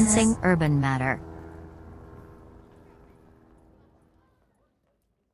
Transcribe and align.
Sensing 0.00 0.34
Urban 0.42 0.80
Matter. 0.80 1.20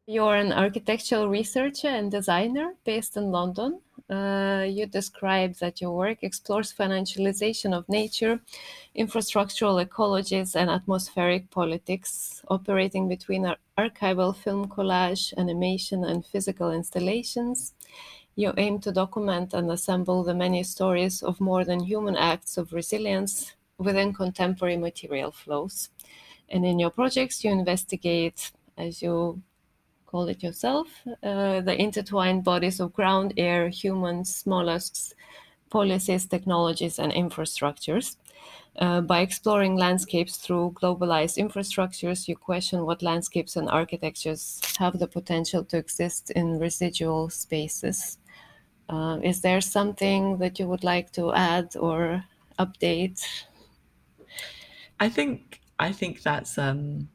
You're 0.09 0.35
an 0.35 0.53
architectural 0.53 1.29
researcher 1.29 1.87
and 1.87 2.11
designer 2.11 2.75
based 2.85 3.17
in 3.17 3.31
London. 3.31 3.81
Uh, 4.11 4.67
you 4.69 4.87
describe 4.87 5.55
that 5.61 5.81
your 5.81 5.93
work 5.93 6.19
explores 6.23 6.73
financialization 6.73 7.73
of 7.79 7.89
nature, 7.89 8.41
infrastructural 8.99 9.87
ecologies, 9.87 10.57
and 10.57 10.69
atmospheric 10.69 11.49
politics, 11.51 12.43
operating 12.49 13.09
between 13.09 13.47
ar- 13.47 13.59
archival 13.79 14.35
film 14.35 14.67
collage, 14.67 15.33
animation, 15.39 16.03
and 16.03 16.27
physical 16.27 16.73
installations. 16.73 17.75
You 18.35 18.53
aim 18.57 18.81
to 18.81 18.91
document 18.91 19.55
and 19.55 19.71
assemble 19.71 20.25
the 20.25 20.35
many 20.35 20.65
stories 20.65 21.23
of 21.23 21.41
more 21.41 21.65
than 21.65 21.79
human 21.79 22.17
acts 22.17 22.59
of 22.59 22.73
resilience 22.73 23.56
within 23.79 24.13
contemporary 24.13 24.77
material 24.77 25.31
flows. 25.31 25.91
And 26.49 26.65
in 26.65 26.79
your 26.79 26.91
projects, 26.91 27.45
you 27.45 27.51
investigate, 27.51 28.53
as 28.79 29.03
you 29.03 29.43
call 30.07 30.29
it 30.29 30.43
yourself, 30.43 30.89
uh, 31.23 31.61
the 31.61 31.77
intertwined 31.79 32.45
bodies 32.45 32.81
of 32.81 32.93
ground, 32.93 33.35
air, 33.37 33.69
humans, 33.69 34.45
mollusks, 34.47 35.15
policies, 35.69 36.27
technologies, 36.27 36.99
and 36.99 37.13
infrastructures. 37.13 38.17
Uh, 38.79 39.01
by 39.01 39.21
exploring 39.21 39.77
landscapes 39.77 40.37
through 40.37 40.75
globalized 40.81 41.39
infrastructures, 41.39 42.29
you 42.29 42.37
question 42.37 42.85
what 42.85 43.03
landscapes 43.03 43.57
and 43.57 43.69
architectures 43.71 44.61
have 44.79 44.99
the 44.99 45.07
potential 45.09 45.65
to 45.65 45.79
exist 45.79 46.31
in 46.31 46.59
residual 46.59 47.29
spaces. 47.31 48.19
Uh, 48.89 49.19
is 49.23 49.41
there 49.41 49.61
something 49.61 50.37
that 50.39 50.59
you 50.59 50.69
would 50.69 50.85
like 50.85 51.11
to 51.11 51.33
add 51.33 51.75
or 51.77 52.23
update? 52.59 53.27
I 54.99 55.09
think 55.09 55.61
I 55.79 55.93
think 55.93 56.23
that's 56.23 56.59
um, 56.59 57.09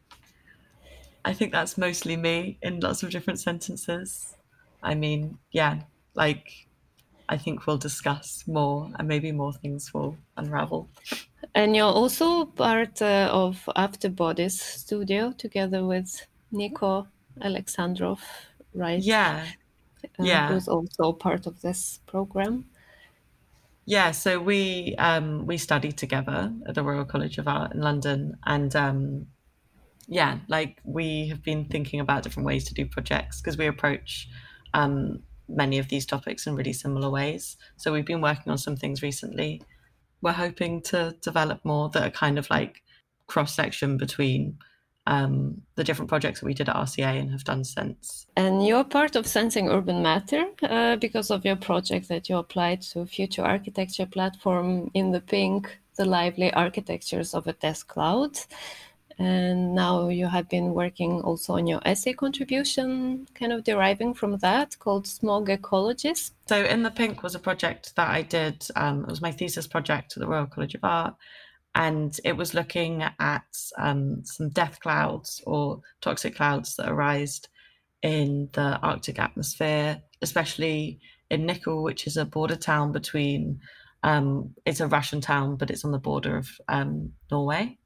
I 1.26 1.34
think 1.34 1.52
that's 1.52 1.78
mostly 1.78 2.18
me 2.18 2.58
in 2.62 2.80
lots 2.80 3.04
of 3.04 3.10
different 3.10 3.40
sentences. 3.40 4.36
I 4.84 4.96
mean, 4.96 5.38
yeah, 5.52 5.82
like 6.16 6.68
I 7.30 7.38
think 7.38 7.66
we'll 7.66 7.78
discuss 7.78 8.44
more 8.48 8.90
and 8.98 9.08
maybe 9.08 9.32
more 9.32 9.54
things 9.54 9.94
will 9.94 10.18
unravel. 10.38 10.90
And 11.56 11.76
you're 11.76 11.86
also 11.86 12.46
part 12.46 13.02
uh, 13.02 13.30
of 13.32 13.70
Afterbodies 13.76 14.52
studio 14.52 15.32
together 15.32 15.86
with 15.86 16.28
Nico 16.52 17.08
Alexandrov, 17.42 18.20
right? 18.74 19.02
Yeah. 19.02 19.46
Uh, 20.20 20.24
yeah. 20.24 20.50
Who's 20.50 20.68
also 20.68 21.14
part 21.14 21.48
of 21.48 21.62
this 21.62 22.00
program. 22.06 22.66
Yeah, 23.86 24.12
so 24.12 24.40
we 24.40 24.96
um, 24.98 25.46
we 25.46 25.58
studied 25.58 25.98
together 25.98 26.54
at 26.68 26.76
the 26.76 26.84
Royal 26.84 27.06
College 27.06 27.38
of 27.38 27.48
Art 27.48 27.74
in 27.74 27.82
London, 27.82 28.38
and 28.46 28.76
um, 28.76 29.28
yeah, 30.08 30.40
like 30.48 30.80
we 30.84 31.28
have 31.30 31.44
been 31.44 31.66
thinking 31.66 32.00
about 32.00 32.24
different 32.24 32.46
ways 32.46 32.66
to 32.66 32.74
do 32.74 32.86
projects 32.86 33.42
because 33.42 33.58
we 33.58 33.68
approach 33.68 34.30
um, 34.74 35.24
many 35.50 35.80
of 35.80 35.90
these 35.90 36.06
topics 36.06 36.48
in 36.48 36.56
really 36.56 36.74
similar 36.74 37.10
ways. 37.10 37.58
So 37.78 37.92
we've 37.92 38.06
been 38.06 38.22
working 38.22 38.52
on 38.52 38.58
some 38.58 38.76
things 38.76 39.02
recently. 39.02 39.62
We're 40.22 40.34
hoping 40.34 40.82
to 40.84 41.16
develop 41.22 41.66
more 41.66 41.90
that 41.90 42.04
are 42.04 42.12
kind 42.12 42.38
of 42.38 42.50
like 42.50 42.84
cross 43.28 43.56
section 43.56 43.98
between 43.98 44.58
um, 45.08 45.62
the 45.76 45.84
different 45.84 46.10
projects 46.10 46.40
that 46.40 46.46
we 46.46 46.54
did 46.54 46.70
at 46.70 46.76
RCA 46.76 47.20
and 47.20 47.32
have 47.32 47.44
done 47.44 47.64
since. 47.64 48.28
And 48.38 48.66
you're 48.66 48.84
part 48.84 49.16
of 49.16 49.28
Sensing 49.28 49.70
Urban 49.70 50.02
Matter 50.02 50.46
uh, 50.64 50.96
because 50.98 51.32
of 51.32 51.44
your 51.44 51.56
project 51.56 52.08
that 52.10 52.30
you 52.30 52.38
applied 52.38 52.82
to 52.84 53.06
Future 53.06 53.44
Architecture 53.44 54.06
platform 54.06 54.92
in 54.94 55.12
the 55.12 55.22
pink, 55.22 55.80
the 55.98 56.06
lively 56.06 56.54
architectures 56.54 57.34
of 57.34 57.48
a 57.48 57.54
toxic 57.54 57.88
cloud. 57.88 58.38
And 59.20 59.76
now 59.76 60.10
you 60.10 60.26
have 60.26 60.50
been 60.50 60.74
working 60.74 61.22
also 61.22 61.54
on 61.54 61.68
your 61.68 61.82
essay 61.86 62.14
contribution, 62.14 63.28
kind 63.36 63.52
of 63.52 63.64
deriving 63.64 64.16
from 64.16 64.38
that, 64.38 64.80
called 64.80 65.06
Smog 65.06 65.48
Ecologies. 65.48 66.32
So, 66.48 66.64
In 66.64 66.82
the 66.82 66.90
Pink 66.90 67.22
was 67.22 67.36
a 67.36 67.40
project 67.40 67.96
that 67.98 68.08
I 68.08 68.24
did. 68.24 68.66
Um, 68.76 69.02
it 69.04 69.10
was 69.10 69.22
my 69.22 69.32
thesis 69.32 69.68
project 69.68 70.14
at 70.16 70.22
the 70.22 70.28
Royal 70.28 70.48
College 70.48 70.74
of 70.74 70.84
Art 70.84 71.16
and 71.76 72.20
it 72.26 72.36
was 72.36 72.54
looking 72.54 73.04
at 73.20 73.46
um, 73.78 74.24
some 74.26 74.50
death 74.50 74.80
clouds 74.82 75.42
or 75.46 75.82
toxic 76.02 76.36
clouds 76.36 76.76
that 76.76 76.90
arise 76.90 77.42
in 78.02 78.50
the 78.54 78.78
Arctic 78.82 79.20
atmosphere, 79.20 80.02
especially 80.22 81.00
in 81.30 81.46
Nikel, 81.46 81.84
which 81.84 82.08
is 82.08 82.18
a 82.18 82.26
border 82.26 82.56
town 82.56 82.92
between. 82.92 83.60
Um, 84.04 84.56
it's 84.66 84.80
a 84.80 84.88
Russian 84.88 85.22
town, 85.22 85.58
but 85.58 85.70
it's 85.70 85.86
on 85.86 85.92
the 85.92 86.00
border 86.00 86.36
of 86.36 86.50
um, 86.68 87.14
Norway, 87.30 87.78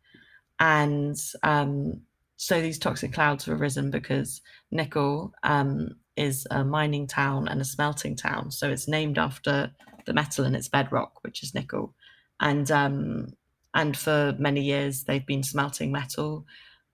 and 0.60 1.18
um, 1.44 2.02
so 2.38 2.62
these 2.62 2.80
toxic 2.80 3.14
clouds 3.14 3.46
have 3.46 3.60
arisen 3.60 3.92
because 3.92 4.42
Nikel 4.72 5.34
um, 5.44 5.90
is 6.16 6.48
a 6.52 6.64
mining 6.64 7.06
town 7.06 7.50
and 7.50 7.60
a 7.60 7.66
smelting 7.66 8.16
town, 8.16 8.50
so 8.50 8.70
it's 8.72 8.88
named 8.88 9.18
after 9.18 9.72
the 10.06 10.14
metal 10.14 10.46
in 10.46 10.56
its 10.56 10.70
bedrock, 10.70 11.22
which 11.24 11.44
is 11.44 11.54
nickel, 11.54 11.94
and 12.40 12.72
um, 12.72 13.28
and 13.76 13.96
for 13.96 14.34
many 14.40 14.62
years 14.62 15.04
they've 15.04 15.28
been 15.28 15.44
smelting 15.44 15.92
metal 15.92 16.46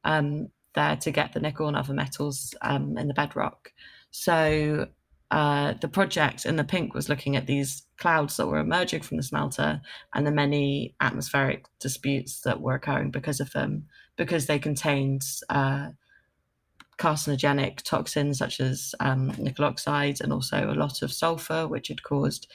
um, 0.04 0.50
there 0.76 0.98
to 0.98 1.12
get 1.12 1.32
the 1.32 1.40
nickel 1.40 1.68
and 1.68 1.78
other 1.78 1.94
metals 1.94 2.54
um, 2.62 2.98
in 2.98 3.08
the 3.08 3.14
bedrock. 3.14 3.72
So 4.10 4.88
uh, 5.30 5.74
the 5.80 5.88
project 5.88 6.46
in 6.46 6.58
the 6.58 6.64
pink 6.64 6.94
was 6.94 7.08
looking 7.08 7.38
at 7.38 7.48
these 7.48 7.84
clouds 7.98 8.36
that 8.36 8.48
were 8.48 8.60
emerging 8.60 9.02
from 9.02 9.18
the 9.18 9.24
smelter 9.24 9.80
and 10.14 10.28
the 10.28 10.32
many 10.32 10.96
atmospheric 11.00 11.66
disputes 11.80 12.42
that 12.42 12.60
were 12.60 12.74
occurring 12.74 13.12
because 13.12 13.40
of 13.40 13.52
them, 13.54 13.86
because 14.18 14.48
they 14.48 14.60
contained 14.60 15.24
uh, 15.50 15.90
carcinogenic 16.98 17.82
toxins 17.84 18.40
such 18.40 18.60
as 18.60 18.94
um, 19.00 19.34
nickel 19.38 19.66
oxide 19.66 20.20
and 20.22 20.34
also 20.34 20.70
a 20.70 20.76
lot 20.76 21.02
of 21.02 21.14
sulfur, 21.14 21.68
which 21.68 21.88
had 21.88 22.04
caused 22.04 22.52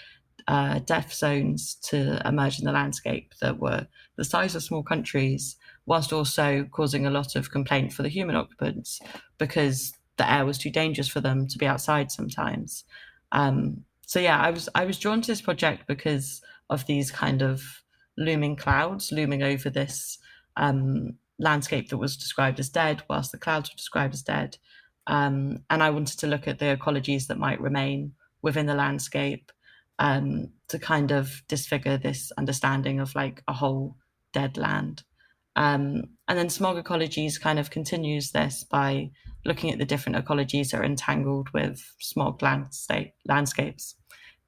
uh, 0.48 0.78
death 0.80 1.12
zones 1.12 1.74
to 1.82 2.20
emerge 2.26 2.58
in 2.58 2.64
the 2.64 2.72
landscape 2.72 3.34
that 3.40 3.58
were 3.58 3.86
the 4.16 4.24
size 4.24 4.54
of 4.54 4.62
small 4.62 4.82
countries, 4.82 5.56
whilst 5.86 6.12
also 6.12 6.64
causing 6.70 7.06
a 7.06 7.10
lot 7.10 7.36
of 7.36 7.50
complaint 7.50 7.92
for 7.92 8.02
the 8.02 8.08
human 8.08 8.36
occupants 8.36 9.00
because 9.38 9.92
the 10.16 10.30
air 10.30 10.46
was 10.46 10.58
too 10.58 10.70
dangerous 10.70 11.08
for 11.08 11.20
them 11.20 11.46
to 11.48 11.58
be 11.58 11.66
outside 11.66 12.10
sometimes. 12.10 12.84
Um, 13.32 13.84
so 14.06 14.20
yeah, 14.20 14.38
I 14.38 14.50
was 14.50 14.68
I 14.74 14.84
was 14.84 14.98
drawn 14.98 15.20
to 15.20 15.26
this 15.26 15.42
project 15.42 15.86
because 15.86 16.42
of 16.70 16.86
these 16.86 17.10
kind 17.10 17.42
of 17.42 17.82
looming 18.16 18.56
clouds 18.56 19.12
looming 19.12 19.42
over 19.42 19.68
this 19.68 20.18
um, 20.56 21.14
landscape 21.38 21.90
that 21.90 21.98
was 21.98 22.16
described 22.16 22.60
as 22.60 22.68
dead, 22.68 23.02
whilst 23.08 23.32
the 23.32 23.38
clouds 23.38 23.70
were 23.70 23.76
described 23.76 24.14
as 24.14 24.22
dead. 24.22 24.58
Um, 25.06 25.58
and 25.70 25.82
I 25.82 25.90
wanted 25.90 26.18
to 26.20 26.26
look 26.26 26.48
at 26.48 26.58
the 26.58 26.76
ecologies 26.76 27.26
that 27.26 27.38
might 27.38 27.60
remain 27.60 28.14
within 28.42 28.66
the 28.66 28.74
landscape 28.74 29.52
um, 29.98 30.48
to 30.68 30.78
kind 30.78 31.10
of 31.10 31.42
disfigure 31.48 31.96
this 31.96 32.32
understanding 32.38 33.00
of 33.00 33.14
like 33.14 33.42
a 33.48 33.52
whole 33.52 33.96
dead 34.32 34.56
land. 34.56 35.02
Um, 35.56 36.02
and 36.28 36.38
then 36.38 36.50
smog 36.50 36.82
ecologies 36.82 37.40
kind 37.40 37.58
of 37.58 37.70
continues 37.70 38.30
this 38.32 38.64
by 38.64 39.10
looking 39.44 39.70
at 39.70 39.78
the 39.78 39.86
different 39.86 40.22
ecologies 40.22 40.70
that 40.70 40.80
are 40.80 40.84
entangled 40.84 41.48
with 41.50 41.82
smog 41.98 42.42
landscape, 42.42 43.12
landscapes 43.26 43.94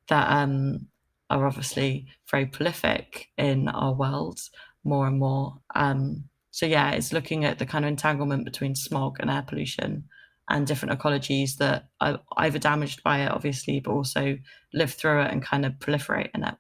that 0.09 0.31
um, 0.31 0.89
are 1.31 1.47
obviously 1.47 2.07
very 2.31 2.47
prolific 2.47 3.29
in 3.39 3.69
our 3.69 3.95
world 3.95 4.41
more 4.85 5.07
and 5.07 5.19
more. 5.19 5.55
Um, 5.75 6.25
so 6.51 6.67
yeah, 6.67 6.91
it's 6.91 7.13
looking 7.13 7.45
at 7.45 7.59
the 7.59 7.67
kind 7.67 7.85
of 7.85 7.91
entanglement 7.91 8.45
between 8.45 8.75
smog 8.75 9.17
and 9.21 9.31
air 9.31 9.45
pollution 9.47 10.05
and 10.49 10.67
different 10.67 10.99
ecologies 10.99 11.57
that 11.57 11.89
are 12.01 12.21
either 12.37 12.59
damaged 12.59 13.03
by 13.03 13.21
it, 13.21 13.31
obviously, 13.31 13.81
but 13.81 13.93
also 13.93 14.39
live 14.73 14.93
through 14.93 15.23
it 15.23 15.31
and 15.31 15.43
kind 15.43 15.67
of 15.67 15.73
proliferate 15.75 16.31
in 16.35 16.45
it. 16.45 16.55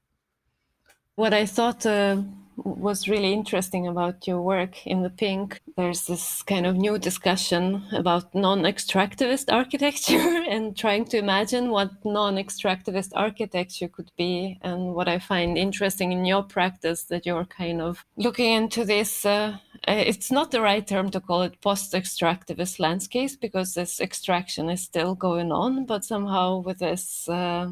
What 1.14 1.34
I 1.34 1.46
thought 1.46 1.84
uh, 1.84 2.22
was 2.64 3.08
really 3.08 3.32
interesting 3.32 3.86
about 3.86 4.26
your 4.26 4.40
work 4.42 4.86
in 4.86 5.02
the 5.02 5.10
pink, 5.10 5.60
there's 5.76 6.06
this 6.06 6.42
kind 6.42 6.66
of 6.66 6.76
new 6.76 6.98
discussion 6.98 7.84
about 7.92 8.34
non 8.34 8.62
extractivist 8.62 9.52
architecture 9.52 10.42
and 10.48 10.76
trying 10.76 11.04
to 11.06 11.18
imagine 11.18 11.70
what 11.70 11.90
non 12.04 12.36
extractivist 12.36 13.10
architecture 13.14 13.88
could 13.88 14.10
be. 14.16 14.58
And 14.62 14.94
what 14.94 15.08
I 15.08 15.18
find 15.18 15.56
interesting 15.56 16.12
in 16.12 16.24
your 16.24 16.42
practice 16.42 17.04
that 17.04 17.26
you're 17.26 17.44
kind 17.44 17.80
of 17.80 18.04
looking 18.16 18.52
into 18.52 18.84
this. 18.84 19.24
Uh, 19.24 19.58
it's 19.86 20.30
not 20.32 20.50
the 20.50 20.60
right 20.60 20.86
term 20.86 21.10
to 21.10 21.20
call 21.20 21.42
it 21.42 21.60
post 21.60 21.92
extractivist 21.92 22.80
landscapes 22.80 23.36
because 23.36 23.74
this 23.74 24.00
extraction 24.00 24.68
is 24.68 24.82
still 24.82 25.14
going 25.14 25.52
on, 25.52 25.86
but 25.86 26.04
somehow 26.04 26.58
with 26.58 26.78
this. 26.78 27.28
Uh, 27.28 27.70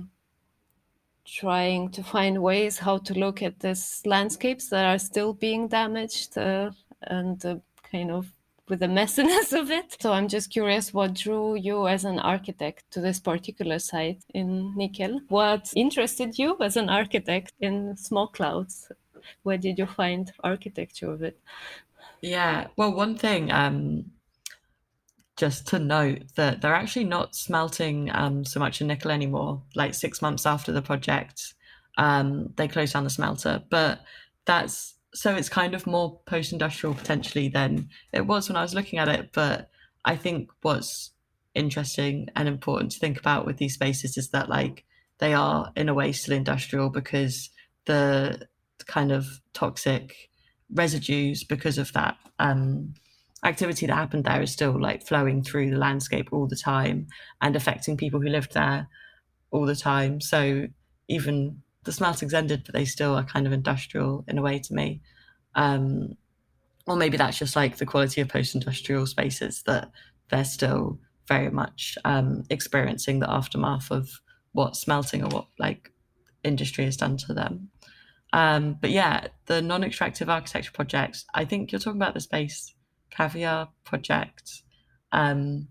trying 1.27 1.91
to 1.91 2.03
find 2.03 2.43
ways 2.43 2.79
how 2.79 2.99
to 2.99 3.15
look 3.15 3.43
at 3.43 3.61
these 3.61 4.03
landscapes 4.05 4.69
that 4.71 4.85
are 4.85 4.99
still 4.99 5.33
being 5.33 5.69
damaged 5.69 6.39
uh, 6.39 6.71
and 7.03 7.45
uh, 7.45 7.57
kind 7.91 8.11
of 8.11 8.27
with 8.69 8.81
the 8.81 8.87
messiness 8.99 9.53
of 9.53 9.71
it. 9.71 9.97
So 10.01 10.13
I'm 10.13 10.29
just 10.29 10.51
curious 10.51 10.95
what 10.95 11.15
drew 11.15 11.55
you 11.55 11.89
as 11.89 12.05
an 12.05 12.19
architect 12.19 12.85
to 12.93 13.01
this 13.01 13.21
particular 13.21 13.79
site 13.79 14.23
in 14.35 14.75
Nikel? 14.77 15.21
What 15.29 15.73
interested 15.77 16.39
you 16.39 16.57
as 16.61 16.77
an 16.77 16.89
architect 16.89 17.53
in 17.61 17.97
small 17.97 18.29
clouds? 18.29 18.91
where 19.43 19.59
did 19.59 19.79
you 19.79 19.87
find 19.87 20.33
architecture 20.43 21.11
of 21.11 21.23
it? 21.23 21.39
Yeah, 22.21 22.69
well, 22.77 22.93
one 22.95 23.17
thing 23.17 23.53
um, 23.53 24.05
just 25.37 25.67
to 25.69 25.79
note 25.79 26.23
that 26.37 26.61
they're 26.61 26.75
actually 26.75 27.05
not 27.05 27.35
smelting 27.35 28.11
um, 28.15 28.45
so 28.45 28.59
much 28.59 28.81
in 28.81 28.87
Nikel 28.87 29.11
anymore. 29.11 29.63
Like 29.75 29.95
six 29.95 30.23
months 30.23 30.47
after 30.47 30.73
the 30.73 30.83
project, 30.83 31.55
um, 31.99 32.53
they 32.57 32.69
closed 32.69 32.95
down 32.95 33.05
the 33.05 33.11
smelter. 33.11 33.63
But 33.71 34.01
that's 34.47 34.95
so 35.15 35.35
it's 35.35 35.49
kind 35.49 35.75
of 35.75 35.87
more 35.87 36.21
post 36.27 36.53
industrial 36.53 36.95
potentially 36.95 37.49
than 37.49 37.89
it 38.13 38.27
was 38.27 38.49
when 38.49 38.57
I 38.57 38.63
was 38.63 38.75
looking 38.75 38.99
at 38.99 39.09
it. 39.09 39.31
But 39.33 39.71
I 40.05 40.17
think 40.17 40.51
what's 40.63 41.13
interesting 41.55 42.29
and 42.37 42.49
important 42.49 42.93
to 42.93 42.99
think 42.99 43.19
about 43.19 43.47
with 43.47 43.57
these 43.57 43.75
spaces 43.75 44.17
is 44.17 44.31
that 44.31 44.49
like 44.49 44.85
they 45.19 45.33
are 45.33 45.73
in 45.75 45.89
a 45.89 45.95
way 45.95 46.13
still 46.13 46.37
industrial 46.37 46.91
because 46.91 47.51
the 47.87 48.47
kind 48.87 49.11
of 49.11 49.27
toxic 49.55 50.31
residues 50.71 51.45
because 51.45 51.79
of 51.79 51.93
that 51.95 52.17
um, 52.39 52.95
activity 53.45 53.87
that 53.87 53.95
happened 53.95 54.25
there 54.25 54.43
is 54.43 54.53
still 54.53 54.81
like 54.81 55.07
flowing 55.07 55.43
through 55.43 55.71
the 55.71 55.77
landscape 55.77 56.29
all 56.33 56.47
the 56.47 56.57
time 56.57 57.07
and 57.41 57.55
affecting 57.55 57.97
people 57.97 58.21
who 58.21 58.29
lived 58.29 58.55
there 58.55 58.89
all 59.51 59.67
the 59.67 59.77
time. 59.77 60.21
So 60.21 60.67
even 61.09 61.63
the 61.85 61.93
smelting's 61.93 62.35
ended, 62.35 62.63
but 62.65 62.75
they 62.75 62.85
still 62.85 63.15
are 63.15 63.25
kind 63.25 63.47
of 63.47 63.53
industrial 63.53 64.25
in 64.27 64.39
a 64.39 64.43
way 64.43 64.59
to 64.59 64.75
me. 64.75 65.01
Um, 65.55 66.17
or 66.87 66.97
maybe 66.97 67.17
that's 67.17 67.39
just 67.39 67.57
like 67.57 67.77
the 67.77 67.87
quality 67.87 68.21
of 68.21 68.29
post-industrial 68.29 69.07
spaces 69.07 69.63
that 69.67 69.91
they're 70.31 70.45
still 70.45 70.99
very 71.29 71.51
much 71.51 71.99
um, 72.05 72.45
experiencing 72.51 73.19
the 73.19 73.31
aftermath 73.31 73.91
of 73.91 74.09
what 74.53 74.77
smelting 74.77 75.23
or 75.23 75.29
what 75.29 75.47
like 75.59 75.93
industry 76.45 76.85
has 76.85 76.97
done 76.97 77.17
to 77.17 77.35
them. 77.35 77.69
Um, 78.33 78.79
but 78.81 78.91
yeah, 78.91 79.29
the 79.47 79.63
non-extractive 79.63 80.29
architecture 80.29 80.73
projects. 80.73 81.25
I 81.35 81.45
think 81.45 81.73
you're 81.73 81.81
talking 81.81 82.01
about 82.01 82.15
the 82.15 82.21
Space 82.21 82.75
Caviar 83.11 83.69
project, 83.85 84.63
um, 85.13 85.69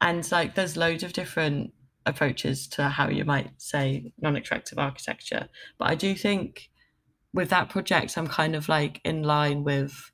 and 0.00 0.30
like 0.32 0.54
there's 0.54 0.76
loads 0.76 1.02
of 1.02 1.12
different 1.12 1.72
approaches 2.06 2.68
to 2.68 2.88
how 2.88 3.08
you 3.08 3.24
might 3.24 3.50
say 3.58 4.12
non-extractive 4.20 4.78
architecture. 4.78 5.48
But 5.78 5.90
I 5.90 5.94
do 5.94 6.14
think 6.14 6.68
with 7.32 7.48
that 7.50 7.70
project, 7.70 8.16
I'm 8.16 8.26
kind 8.26 8.54
of 8.54 8.68
like 8.68 9.00
in 9.04 9.22
line 9.22 9.64
with, 9.64 10.12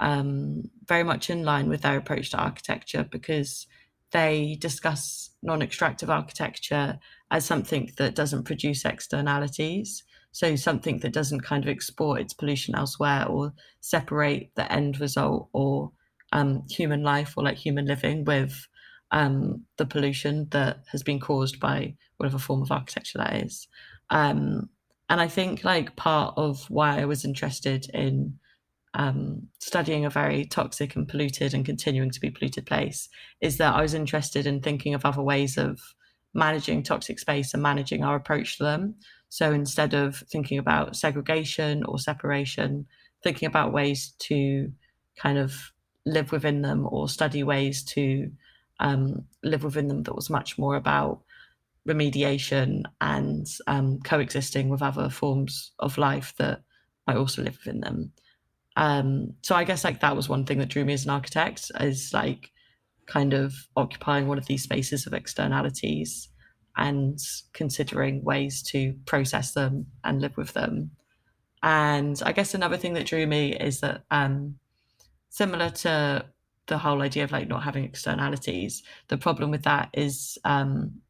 um, 0.00 0.62
very 0.86 1.04
much 1.04 1.30
in 1.30 1.44
line 1.44 1.68
with 1.68 1.82
their 1.82 1.96
approach 1.96 2.30
to 2.30 2.38
architecture 2.38 3.06
because 3.10 3.66
they 4.12 4.56
discuss 4.60 5.30
non-extractive 5.42 6.08
architecture 6.08 6.98
as 7.30 7.44
something 7.44 7.92
that 7.98 8.14
doesn't 8.14 8.44
produce 8.44 8.84
externalities. 8.84 10.04
So 10.36 10.54
something 10.54 10.98
that 10.98 11.14
doesn't 11.14 11.40
kind 11.40 11.64
of 11.64 11.70
export 11.70 12.20
its 12.20 12.34
pollution 12.34 12.74
elsewhere 12.74 13.24
or 13.26 13.54
separate 13.80 14.50
the 14.54 14.70
end 14.70 15.00
result 15.00 15.48
or 15.54 15.92
um, 16.30 16.62
human 16.68 17.02
life 17.02 17.32
or 17.38 17.44
like 17.44 17.56
human 17.56 17.86
living 17.86 18.22
with 18.22 18.68
um, 19.12 19.64
the 19.78 19.86
pollution 19.86 20.46
that 20.50 20.80
has 20.92 21.02
been 21.02 21.20
caused 21.20 21.58
by 21.58 21.94
whatever 22.18 22.36
form 22.36 22.60
of 22.60 22.70
architecture 22.70 23.16
that 23.16 23.34
is. 23.36 23.66
Um, 24.10 24.68
and 25.08 25.22
I 25.22 25.28
think 25.28 25.64
like 25.64 25.96
part 25.96 26.34
of 26.36 26.68
why 26.68 27.00
I 27.00 27.06
was 27.06 27.24
interested 27.24 27.86
in 27.94 28.38
um, 28.92 29.48
studying 29.58 30.04
a 30.04 30.10
very 30.10 30.44
toxic 30.44 30.96
and 30.96 31.08
polluted 31.08 31.54
and 31.54 31.64
continuing 31.64 32.10
to 32.10 32.20
be 32.20 32.30
polluted 32.30 32.66
place 32.66 33.08
is 33.40 33.56
that 33.56 33.74
I 33.74 33.80
was 33.80 33.94
interested 33.94 34.46
in 34.46 34.60
thinking 34.60 34.92
of 34.92 35.06
other 35.06 35.22
ways 35.22 35.56
of 35.56 35.80
managing 36.34 36.82
toxic 36.82 37.18
space 37.18 37.54
and 37.54 37.62
managing 37.62 38.04
our 38.04 38.16
approach 38.16 38.58
to 38.58 38.64
them. 38.64 38.94
So 39.28 39.52
instead 39.52 39.94
of 39.94 40.16
thinking 40.30 40.58
about 40.58 40.96
segregation 40.96 41.84
or 41.84 41.98
separation, 41.98 42.86
thinking 43.22 43.46
about 43.46 43.72
ways 43.72 44.14
to 44.20 44.70
kind 45.16 45.38
of 45.38 45.72
live 46.04 46.30
within 46.32 46.62
them 46.62 46.86
or 46.88 47.08
study 47.08 47.42
ways 47.42 47.82
to 47.82 48.30
um, 48.80 49.24
live 49.42 49.64
within 49.64 49.88
them 49.88 50.02
that 50.04 50.14
was 50.14 50.30
much 50.30 50.58
more 50.58 50.76
about 50.76 51.22
remediation 51.88 52.82
and 53.00 53.46
um, 53.66 53.98
coexisting 54.00 54.68
with 54.68 54.82
other 54.82 55.08
forms 55.08 55.72
of 55.78 55.98
life 55.98 56.34
that 56.38 56.62
might 57.06 57.16
also 57.16 57.42
live 57.42 57.58
within 57.64 57.80
them. 57.80 58.12
Um, 58.76 59.34
so 59.42 59.54
I 59.54 59.64
guess 59.64 59.84
like 59.84 60.00
that 60.00 60.16
was 60.16 60.28
one 60.28 60.44
thing 60.44 60.58
that 60.58 60.68
drew 60.68 60.84
me 60.84 60.92
as 60.92 61.04
an 61.04 61.10
architect 61.10 61.70
is 61.80 62.12
like 62.12 62.52
kind 63.06 63.32
of 63.32 63.54
occupying 63.76 64.26
one 64.26 64.38
of 64.38 64.46
these 64.46 64.62
spaces 64.62 65.06
of 65.06 65.12
externalities 65.12 66.28
and 66.76 67.18
considering 67.52 68.22
ways 68.22 68.62
to 68.62 68.94
process 69.06 69.52
them 69.52 69.86
and 70.04 70.20
live 70.20 70.36
with 70.36 70.52
them. 70.52 70.90
And 71.62 72.20
I 72.24 72.32
guess 72.32 72.54
another 72.54 72.76
thing 72.76 72.94
that 72.94 73.06
drew 73.06 73.26
me 73.26 73.54
is 73.54 73.80
that 73.80 74.02
um, 74.10 74.56
similar 75.30 75.70
to 75.70 76.26
the 76.66 76.78
whole 76.78 77.02
idea 77.02 77.24
of 77.24 77.32
like 77.32 77.48
not 77.48 77.62
having 77.62 77.84
externalities. 77.84 78.82
The 79.08 79.16
problem 79.16 79.50
with 79.50 79.62
that 79.62 79.88
is 79.92 80.38
um, 80.44 81.00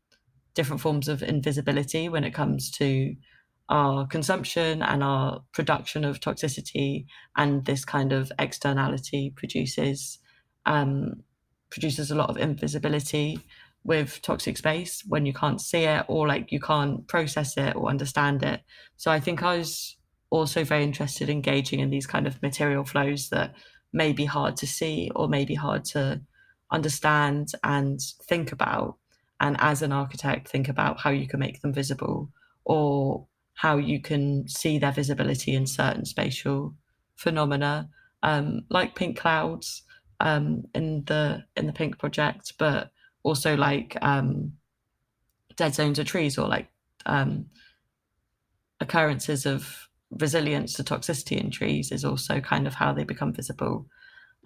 different 0.54 0.80
forms 0.80 1.08
of 1.08 1.22
invisibility 1.22 2.08
when 2.08 2.24
it 2.24 2.34
comes 2.34 2.70
to 2.72 3.14
our 3.68 4.06
consumption 4.06 4.82
and 4.82 5.02
our 5.02 5.42
production 5.52 6.04
of 6.04 6.20
toxicity, 6.20 7.06
and 7.36 7.64
this 7.64 7.84
kind 7.84 8.12
of 8.12 8.30
externality 8.38 9.32
produces 9.34 10.18
um, 10.66 11.22
produces 11.70 12.10
a 12.10 12.14
lot 12.14 12.30
of 12.30 12.36
invisibility 12.36 13.40
with 13.84 14.20
toxic 14.22 14.56
space 14.56 15.02
when 15.06 15.24
you 15.24 15.32
can't 15.32 15.60
see 15.60 15.84
it 15.84 16.04
or 16.08 16.26
like 16.26 16.50
you 16.50 16.60
can't 16.60 17.06
process 17.06 17.56
it 17.56 17.76
or 17.76 17.88
understand 17.88 18.42
it. 18.42 18.60
So 18.96 19.10
I 19.10 19.20
think 19.20 19.42
I 19.42 19.58
was 19.58 19.96
also 20.30 20.64
very 20.64 20.82
interested 20.82 21.28
in 21.28 21.36
engaging 21.36 21.80
in 21.80 21.90
these 21.90 22.06
kind 22.06 22.26
of 22.26 22.42
material 22.42 22.84
flows 22.84 23.28
that 23.30 23.54
may 23.92 24.12
be 24.12 24.24
hard 24.24 24.56
to 24.56 24.66
see 24.66 25.10
or 25.14 25.28
may 25.28 25.44
be 25.44 25.54
hard 25.54 25.84
to 25.84 26.20
understand 26.72 27.52
and 27.62 28.00
think 28.24 28.50
about. 28.52 28.96
And 29.40 29.56
as 29.60 29.82
an 29.82 29.92
architect, 29.92 30.48
think 30.48 30.68
about 30.68 30.98
how 31.00 31.10
you 31.10 31.28
can 31.28 31.38
make 31.38 31.60
them 31.60 31.72
visible 31.72 32.30
or 32.64 33.26
how 33.54 33.76
you 33.76 34.00
can 34.00 34.48
see 34.48 34.78
their 34.78 34.92
visibility 34.92 35.54
in 35.54 35.66
certain 35.66 36.04
spatial 36.04 36.74
phenomena, 37.14 37.88
um, 38.22 38.62
like 38.68 38.96
pink 38.96 39.16
clouds 39.16 39.82
um, 40.20 40.64
in 40.74 41.04
the 41.06 41.44
in 41.56 41.66
the 41.66 41.72
pink 41.72 41.98
project, 41.98 42.54
but 42.58 42.90
also 43.22 43.56
like 43.56 43.96
um, 44.02 44.52
dead 45.56 45.74
zones 45.74 45.98
of 45.98 46.06
trees 46.06 46.38
or 46.38 46.48
like 46.48 46.68
um, 47.06 47.46
occurrences 48.80 49.46
of 49.46 49.88
resilience 50.10 50.74
to 50.74 50.84
toxicity 50.84 51.38
in 51.38 51.50
trees 51.50 51.90
is 51.90 52.04
also 52.04 52.40
kind 52.40 52.66
of 52.66 52.74
how 52.74 52.92
they 52.92 53.04
become 53.04 53.32
visible. 53.32 53.86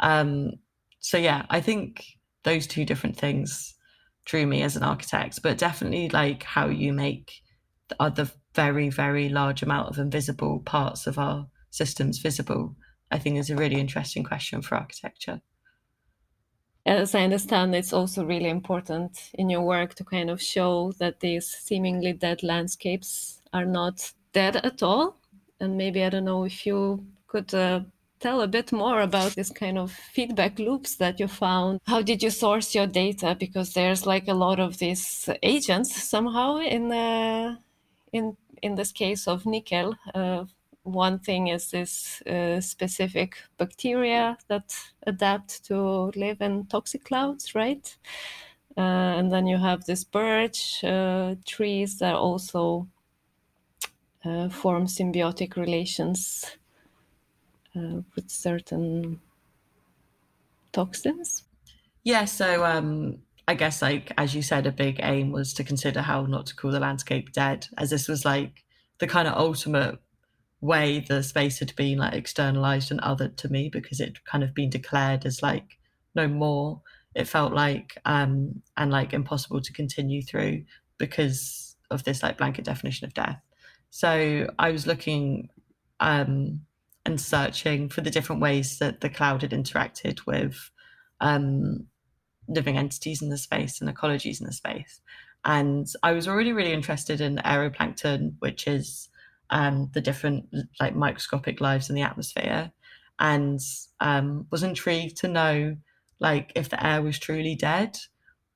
Um, 0.00 0.52
so 1.00 1.18
yeah, 1.18 1.44
I 1.50 1.60
think 1.60 2.04
those 2.44 2.66
two 2.66 2.84
different 2.84 3.16
things 3.16 3.74
drew 4.24 4.46
me 4.46 4.62
as 4.62 4.76
an 4.76 4.82
architect, 4.82 5.40
but 5.42 5.58
definitely 5.58 6.08
like 6.08 6.42
how 6.42 6.68
you 6.68 6.92
make 6.92 7.42
the 7.88 7.96
other 8.00 8.30
very, 8.54 8.88
very 8.88 9.28
large 9.28 9.62
amount 9.62 9.88
of 9.88 9.98
invisible 9.98 10.60
parts 10.60 11.06
of 11.06 11.18
our 11.18 11.46
systems 11.70 12.18
visible, 12.18 12.76
I 13.10 13.18
think 13.18 13.36
is 13.36 13.50
a 13.50 13.56
really 13.56 13.80
interesting 13.80 14.24
question 14.24 14.62
for 14.62 14.76
architecture. 14.76 15.40
As 16.86 17.14
I 17.14 17.24
understand, 17.24 17.74
it's 17.74 17.92
also 17.92 18.24
really 18.24 18.48
important 18.48 19.30
in 19.34 19.50
your 19.50 19.62
work 19.62 19.94
to 19.94 20.04
kind 20.04 20.30
of 20.30 20.40
show 20.40 20.92
that 20.98 21.20
these 21.20 21.46
seemingly 21.46 22.12
dead 22.12 22.42
landscapes 22.42 23.42
are 23.52 23.66
not 23.66 24.12
dead 24.32 24.56
at 24.56 24.82
all, 24.82 25.16
and 25.60 25.76
maybe 25.76 26.02
I 26.02 26.08
don't 26.08 26.24
know 26.24 26.44
if 26.44 26.64
you 26.64 27.04
could 27.26 27.52
uh, 27.54 27.80
tell 28.18 28.40
a 28.40 28.48
bit 28.48 28.72
more 28.72 29.02
about 29.02 29.34
this 29.34 29.50
kind 29.50 29.78
of 29.78 29.92
feedback 29.92 30.58
loops 30.58 30.96
that 30.96 31.20
you 31.20 31.28
found. 31.28 31.80
How 31.86 32.02
did 32.02 32.22
you 32.22 32.30
source 32.30 32.74
your 32.74 32.86
data? 32.86 33.36
Because 33.38 33.74
there's 33.74 34.06
like 34.06 34.28
a 34.28 34.34
lot 34.34 34.58
of 34.58 34.78
these 34.78 35.28
agents 35.42 36.02
somehow 36.02 36.58
in 36.58 36.92
uh, 36.92 37.56
in 38.12 38.36
in 38.62 38.74
this 38.74 38.92
case 38.92 39.28
of 39.28 39.44
Nikel. 39.44 39.96
Uh, 40.14 40.44
one 40.82 41.18
thing 41.18 41.48
is 41.48 41.70
this 41.70 42.22
uh, 42.22 42.60
specific 42.60 43.42
bacteria 43.58 44.38
that 44.48 44.74
adapt 45.06 45.64
to 45.66 46.10
live 46.16 46.40
in 46.40 46.66
toxic 46.66 47.04
clouds, 47.04 47.54
right? 47.54 47.96
Uh, 48.76 48.80
and 49.18 49.32
then 49.32 49.46
you 49.46 49.58
have 49.58 49.84
this 49.84 50.04
birch 50.04 50.82
uh, 50.84 51.34
trees 51.44 51.98
that 51.98 52.14
also 52.14 52.88
uh, 54.24 54.48
form 54.48 54.86
symbiotic 54.86 55.56
relations 55.56 56.56
uh, 57.76 58.00
with 58.14 58.30
certain 58.30 59.20
toxins. 60.72 61.44
Yeah, 62.04 62.24
so 62.24 62.64
um, 62.64 63.22
I 63.46 63.54
guess, 63.54 63.82
like 63.82 64.12
as 64.16 64.34
you 64.34 64.42
said, 64.42 64.66
a 64.66 64.72
big 64.72 65.00
aim 65.02 65.32
was 65.32 65.52
to 65.54 65.64
consider 65.64 66.02
how 66.02 66.24
not 66.26 66.46
to 66.46 66.56
call 66.56 66.70
the 66.70 66.80
landscape 66.80 67.32
dead, 67.32 67.68
as 67.76 67.90
this 67.90 68.08
was 68.08 68.24
like 68.24 68.64
the 68.98 69.06
kind 69.06 69.28
of 69.28 69.34
ultimate 69.34 69.98
way 70.60 71.00
the 71.00 71.22
space 71.22 71.58
had 71.58 71.74
been 71.76 71.98
like 71.98 72.14
externalized 72.14 72.90
and 72.90 73.00
othered 73.00 73.36
to 73.36 73.48
me 73.48 73.70
because 73.70 74.00
it 74.00 74.24
kind 74.24 74.44
of 74.44 74.54
been 74.54 74.70
declared 74.70 75.24
as 75.24 75.42
like 75.42 75.78
no 76.14 76.28
more. 76.28 76.82
It 77.14 77.26
felt 77.26 77.52
like 77.52 77.98
um, 78.04 78.62
and 78.76 78.90
like 78.90 79.12
impossible 79.12 79.60
to 79.60 79.72
continue 79.72 80.22
through 80.22 80.64
because 80.98 81.76
of 81.90 82.04
this 82.04 82.22
like 82.22 82.38
blanket 82.38 82.64
definition 82.64 83.06
of 83.06 83.14
death. 83.14 83.40
So 83.90 84.48
I 84.58 84.70
was 84.70 84.86
looking 84.86 85.48
um, 85.98 86.60
and 87.04 87.20
searching 87.20 87.88
for 87.88 88.02
the 88.02 88.10
different 88.10 88.40
ways 88.40 88.78
that 88.78 89.00
the 89.00 89.10
cloud 89.10 89.42
had 89.42 89.50
interacted 89.50 90.26
with 90.26 90.70
um, 91.20 91.86
living 92.48 92.76
entities 92.76 93.22
in 93.22 93.28
the 93.28 93.38
space 93.38 93.80
and 93.80 93.94
ecologies 93.94 94.40
in 94.40 94.46
the 94.46 94.52
space. 94.52 95.00
And 95.44 95.86
I 96.02 96.12
was 96.12 96.28
already 96.28 96.52
really 96.52 96.72
interested 96.72 97.20
in 97.20 97.36
aeroplankton, 97.36 98.34
which 98.40 98.66
is 98.66 99.08
um, 99.50 99.90
the 99.92 100.00
different 100.00 100.46
like 100.80 100.94
microscopic 100.94 101.60
lives 101.60 101.88
in 101.88 101.96
the 101.96 102.02
atmosphere, 102.02 102.72
and 103.18 103.60
um, 104.00 104.46
was 104.50 104.62
intrigued 104.62 105.18
to 105.18 105.28
know 105.28 105.76
like 106.20 106.52
if 106.54 106.68
the 106.68 106.84
air 106.84 107.02
was 107.02 107.18
truly 107.18 107.54
dead 107.54 107.96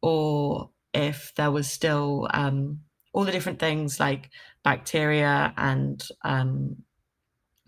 or 0.03 0.71
if 0.93 1.33
there 1.37 1.51
was 1.51 1.71
still 1.71 2.29
um, 2.33 2.81
all 3.13 3.25
the 3.25 3.33
different 3.33 3.59
things 3.59 3.99
like 3.99 4.31
bacteria 4.63 5.53
and 5.57 6.07
um, 6.23 6.77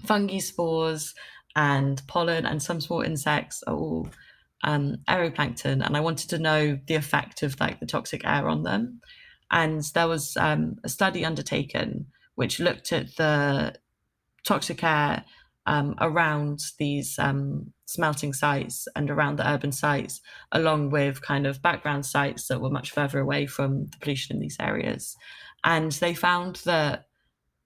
fungi 0.05 0.39
spores 0.39 1.15
and 1.57 2.03
pollen 2.07 2.45
and 2.45 2.63
some 2.63 2.81
small 2.81 3.01
insects 3.01 3.63
are 3.67 3.75
all 3.75 4.09
um, 4.65 4.97
aeroplankton, 5.09 5.85
and 5.85 5.97
I 5.97 6.01
wanted 6.01 6.31
to 6.31 6.39
know 6.39 6.79
the 6.87 6.95
effect 6.95 7.43
of 7.43 7.59
like 7.61 7.81
the 7.81 7.87
toxic 7.87 8.27
air 8.27 8.49
on 8.49 8.63
them. 8.63 9.01
And 9.51 9.83
there 9.95 10.09
was 10.09 10.37
um, 10.37 10.77
a 10.83 10.89
study 10.89 11.25
undertaken 11.25 12.07
which 12.37 12.61
looked 12.61 12.93
at 12.93 13.17
the 13.17 13.75
toxic 14.45 14.83
air 14.85 15.25
um, 15.67 15.97
around 16.01 16.61
these 16.79 17.19
um, 17.19 17.73
smelting 17.87 18.33
sites 18.33 18.87
and 18.95 19.11
around 19.11 19.37
the 19.37 19.49
urban 19.49 19.73
sites, 19.73 20.21
along 20.53 20.91
with 20.91 21.23
kind 21.23 21.47
of 21.47 21.61
background 21.61 22.07
sites 22.07 22.47
that 22.47 22.61
were 22.61 22.71
much 22.71 22.93
further 22.93 23.19
away 23.19 23.47
from 23.47 23.87
the 23.87 23.97
pollution 24.01 24.37
in 24.37 24.41
these 24.41 24.57
areas. 24.61 25.17
And 25.65 25.91
they 25.93 26.15
found 26.15 26.57
that 26.67 27.07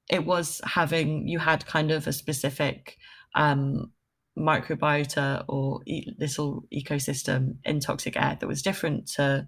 it 0.09 0.25
was 0.25 0.61
having, 0.65 1.29
you 1.29 1.39
had 1.39 1.67
kind 1.67 1.91
of 1.91 2.07
a 2.07 2.13
specific 2.13 2.97
um, 3.35 3.93
microbiota 4.39 5.45
or 5.49 5.83
e- 5.87 6.15
little 6.19 6.65
ecosystem 6.73 7.57
in 7.65 7.81
toxic 7.81 8.17
air 8.17 8.37
that 8.41 8.47
was 8.47 8.63
different 8.63 9.07
to 9.07 9.47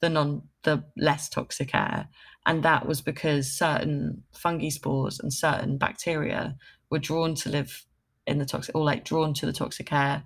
the 0.00 0.08
non 0.08 0.42
the 0.64 0.84
less 0.96 1.28
toxic 1.28 1.74
air 1.74 2.08
and 2.46 2.62
that 2.62 2.86
was 2.86 3.00
because 3.00 3.50
certain 3.50 4.22
fungi 4.32 4.68
spores 4.68 5.18
and 5.20 5.32
certain 5.32 5.78
bacteria 5.78 6.56
were 6.90 6.98
drawn 6.98 7.34
to 7.36 7.48
live 7.48 7.84
in 8.26 8.38
the 8.38 8.44
toxic 8.44 8.74
or 8.74 8.84
like 8.84 9.04
drawn 9.04 9.34
to 9.34 9.46
the 9.46 9.52
toxic 9.52 9.92
air. 9.92 10.22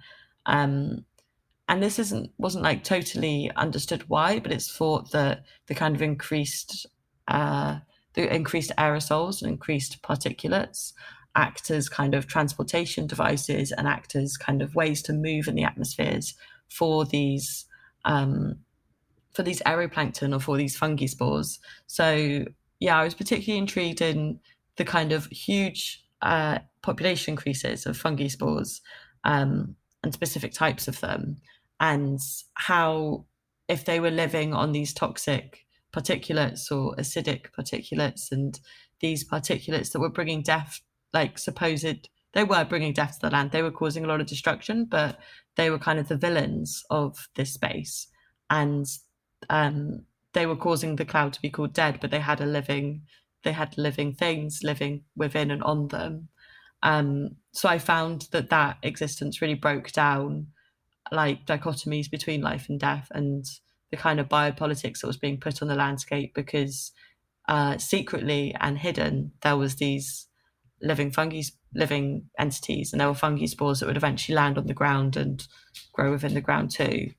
Um, 0.47 1.05
and 1.69 1.83
this 1.83 1.99
isn't 1.99 2.31
wasn't 2.39 2.65
like 2.65 2.83
totally 2.83 3.51
understood 3.55 4.09
why 4.09 4.39
but 4.39 4.53
it's 4.53 4.75
thought 4.75 5.11
that 5.11 5.45
the 5.67 5.75
kind 5.75 5.95
of 5.95 6.03
increased 6.03 6.87
uh, 7.29 7.79
the 8.15 8.35
increased 8.35 8.73
aerosols 8.79 9.43
and 9.43 9.51
increased 9.51 10.03
particulates 10.03 10.93
act 11.37 11.71
as 11.71 11.89
kind 11.89 12.15
of 12.15 12.27
transportation 12.27 13.07
devices 13.07 13.71
and 13.71 13.87
act 13.87 14.17
as 14.17 14.37
kind 14.37 14.63
of 14.63 14.75
ways 14.75 15.03
to 15.03 15.13
move 15.13 15.47
in 15.47 15.55
the 15.55 15.63
atmospheres 15.63 16.35
for 16.69 17.05
these 17.05 17.67
um, 18.05 18.59
for 19.39 19.45
these 19.45 19.63
aeroplankton 19.67 20.35
or 20.35 20.41
for 20.41 20.57
these 20.57 20.77
fungi 20.77 21.07
spores. 21.07 21.61
So 21.87 22.45
yeah, 22.81 22.99
I 22.99 23.05
was 23.05 23.15
particularly 23.15 23.57
intrigued 23.57 24.01
in 24.01 24.41
the 24.75 24.85
kind 24.85 25.13
of 25.13 25.27
huge 25.27 26.05
uh, 26.23 26.59
population 26.83 27.35
increases 27.35 27.87
of 27.87 27.97
fungi 27.97 28.27
spores 28.27 28.81
um, 29.23 29.77
and 30.03 30.13
specific 30.13 30.53
types 30.53 30.89
of 30.89 30.99
them, 30.99 31.37
and 31.79 32.19
how 32.55 33.27
if 33.69 33.85
they 33.85 34.01
were 34.01 34.11
living 34.11 34.55
on 34.55 34.73
these 34.73 34.93
toxic 34.93 35.65
particulates 35.93 36.73
or 36.73 36.97
acidic 36.97 37.47
particulates 37.57 38.33
and 38.33 38.59
these 38.99 39.23
particulates 39.23 39.93
that 39.93 40.01
were 40.01 40.09
bringing 40.09 40.43
death 40.43 40.81
like 41.13 41.39
supposed 41.39 42.09
they 42.33 42.43
were 42.43 42.65
bringing 42.65 42.93
death 42.93 43.21
to 43.21 43.29
the 43.29 43.31
land 43.31 43.53
they 43.53 43.63
were 43.63 43.71
causing 43.71 44.05
a 44.05 44.09
lot 44.09 44.21
of 44.21 44.27
destruction 44.27 44.85
but 44.85 45.21
they 45.55 45.71
were 45.71 45.79
kind 45.79 46.01
of 46.01 46.09
the 46.09 46.17
villains 46.17 46.83
of 46.91 47.29
this 47.37 47.55
space 47.55 48.09
and 48.51 48.87
um, 49.51 50.05
they 50.33 50.47
were 50.47 50.57
causing 50.57 50.97
the 50.97 51.05
cloud 51.05 51.33
to 51.33 51.43
be 51.43 51.51
called 51.51 51.73
dead 51.73 51.99
but 52.01 52.11
they 52.11 52.21
had 52.21 52.41
a 52.41 52.47
living 52.47 53.03
they 53.45 53.53
had 53.53 53.77
living 53.79 54.15
things 54.15 54.61
living 54.63 55.05
within 55.17 55.51
and 55.51 55.63
on 55.63 55.89
them 55.89 56.29
um, 56.83 57.31
so 57.53 57.69
i 57.69 57.79
found 57.79 58.29
that 58.33 58.51
that 58.51 58.77
existence 58.83 59.41
really 59.41 59.55
broke 59.55 59.91
down 59.93 60.47
like 61.11 61.47
dichotomies 61.47 62.11
between 62.11 62.43
life 62.43 62.67
and 62.69 62.81
death 62.81 63.09
and 63.13 63.47
the 63.91 63.97
kind 63.97 64.21
of 64.21 64.29
biopolitics 64.29 65.01
that 65.01 65.07
was 65.07 65.17
being 65.17 65.41
put 65.41 65.63
on 65.63 65.69
the 65.69 65.75
landscape 65.75 66.35
because 66.35 66.93
uh, 67.49 67.79
secretly 67.79 68.55
and 68.61 68.79
hidden 68.79 69.33
there 69.43 69.57
was 69.57 69.77
these 69.77 70.29
living 70.83 71.11
fungi, 71.11 71.43
living 71.75 72.27
entities, 72.39 72.93
and 72.93 73.01
there 73.01 73.09
were 73.09 73.15
fungi 73.15 73.47
spores 73.47 73.81
that 73.81 73.87
would 73.87 73.97
eventually 73.97 74.37
land 74.37 74.59
on 74.59 74.67
the 74.67 74.75
ground 74.75 75.17
and 75.17 75.47
grow 75.93 76.13
within 76.13 76.35
the 76.35 76.41
ground 76.41 76.71
too. 76.71 77.11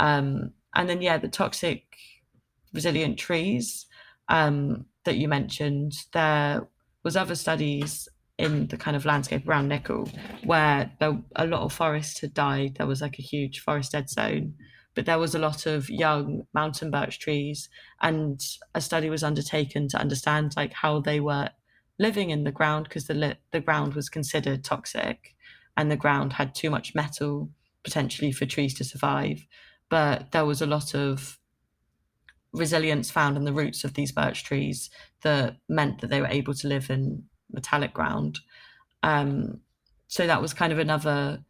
Um, 0.00 0.52
and 0.74 0.88
then, 0.88 1.02
yeah, 1.02 1.18
the 1.18 1.28
toxic 1.28 1.96
resilient 2.72 3.18
trees 3.18 3.86
um, 4.28 4.86
that 5.04 5.16
you 5.16 5.28
mentioned, 5.28 5.92
there 6.12 6.66
was 7.02 7.16
other 7.16 7.34
studies 7.34 8.08
in 8.38 8.66
the 8.66 8.76
kind 8.76 8.96
of 8.96 9.04
landscape 9.04 9.46
around 9.48 9.68
Nikel 9.68 10.08
where 10.44 10.90
there, 10.98 11.16
a 11.36 11.46
lot 11.46 11.62
of 11.62 11.72
forest 11.72 12.20
had 12.20 12.34
died. 12.34 12.76
There 12.76 12.86
was 12.86 13.00
like 13.00 13.18
a 13.18 13.22
huge 13.22 13.60
forest 13.60 13.92
dead 13.92 14.10
zone, 14.10 14.54
but 14.94 15.06
there 15.06 15.18
was 15.18 15.34
a 15.34 15.38
lot 15.38 15.66
of 15.66 15.88
young 15.88 16.46
mountain 16.52 16.90
birch 16.90 17.20
trees, 17.20 17.68
and 18.00 18.40
a 18.74 18.80
study 18.80 19.10
was 19.10 19.22
undertaken 19.22 19.88
to 19.88 19.98
understand 19.98 20.54
like 20.56 20.72
how 20.72 21.00
they 21.00 21.20
were 21.20 21.50
living 21.98 22.30
in 22.30 22.42
the 22.42 22.52
ground 22.52 22.84
because 22.84 23.06
the 23.06 23.36
the 23.52 23.60
ground 23.60 23.94
was 23.94 24.08
considered 24.08 24.64
toxic, 24.64 25.34
and 25.76 25.90
the 25.90 25.96
ground 25.96 26.32
had 26.32 26.54
too 26.54 26.70
much 26.70 26.94
metal 26.94 27.50
potentially 27.84 28.32
for 28.32 28.46
trees 28.46 28.74
to 28.74 28.84
survive. 28.84 29.46
But 29.94 30.32
there 30.32 30.44
was 30.44 30.60
a 30.60 30.66
lot 30.66 30.92
of 30.92 31.38
resilience 32.52 33.12
found 33.12 33.36
in 33.36 33.44
the 33.44 33.52
roots 33.52 33.84
of 33.84 33.94
these 33.94 34.10
birch 34.10 34.42
trees 34.42 34.90
that 35.22 35.58
meant 35.68 36.00
that 36.00 36.10
they 36.10 36.20
were 36.20 36.26
able 36.26 36.52
to 36.52 36.66
live 36.66 36.90
in 36.90 37.22
metallic 37.48 37.94
ground. 37.94 38.40
Um, 39.04 39.60
so 40.08 40.26
that 40.26 40.42
was 40.42 40.52
kind 40.52 40.72
of 40.72 40.80
another. 40.80 41.44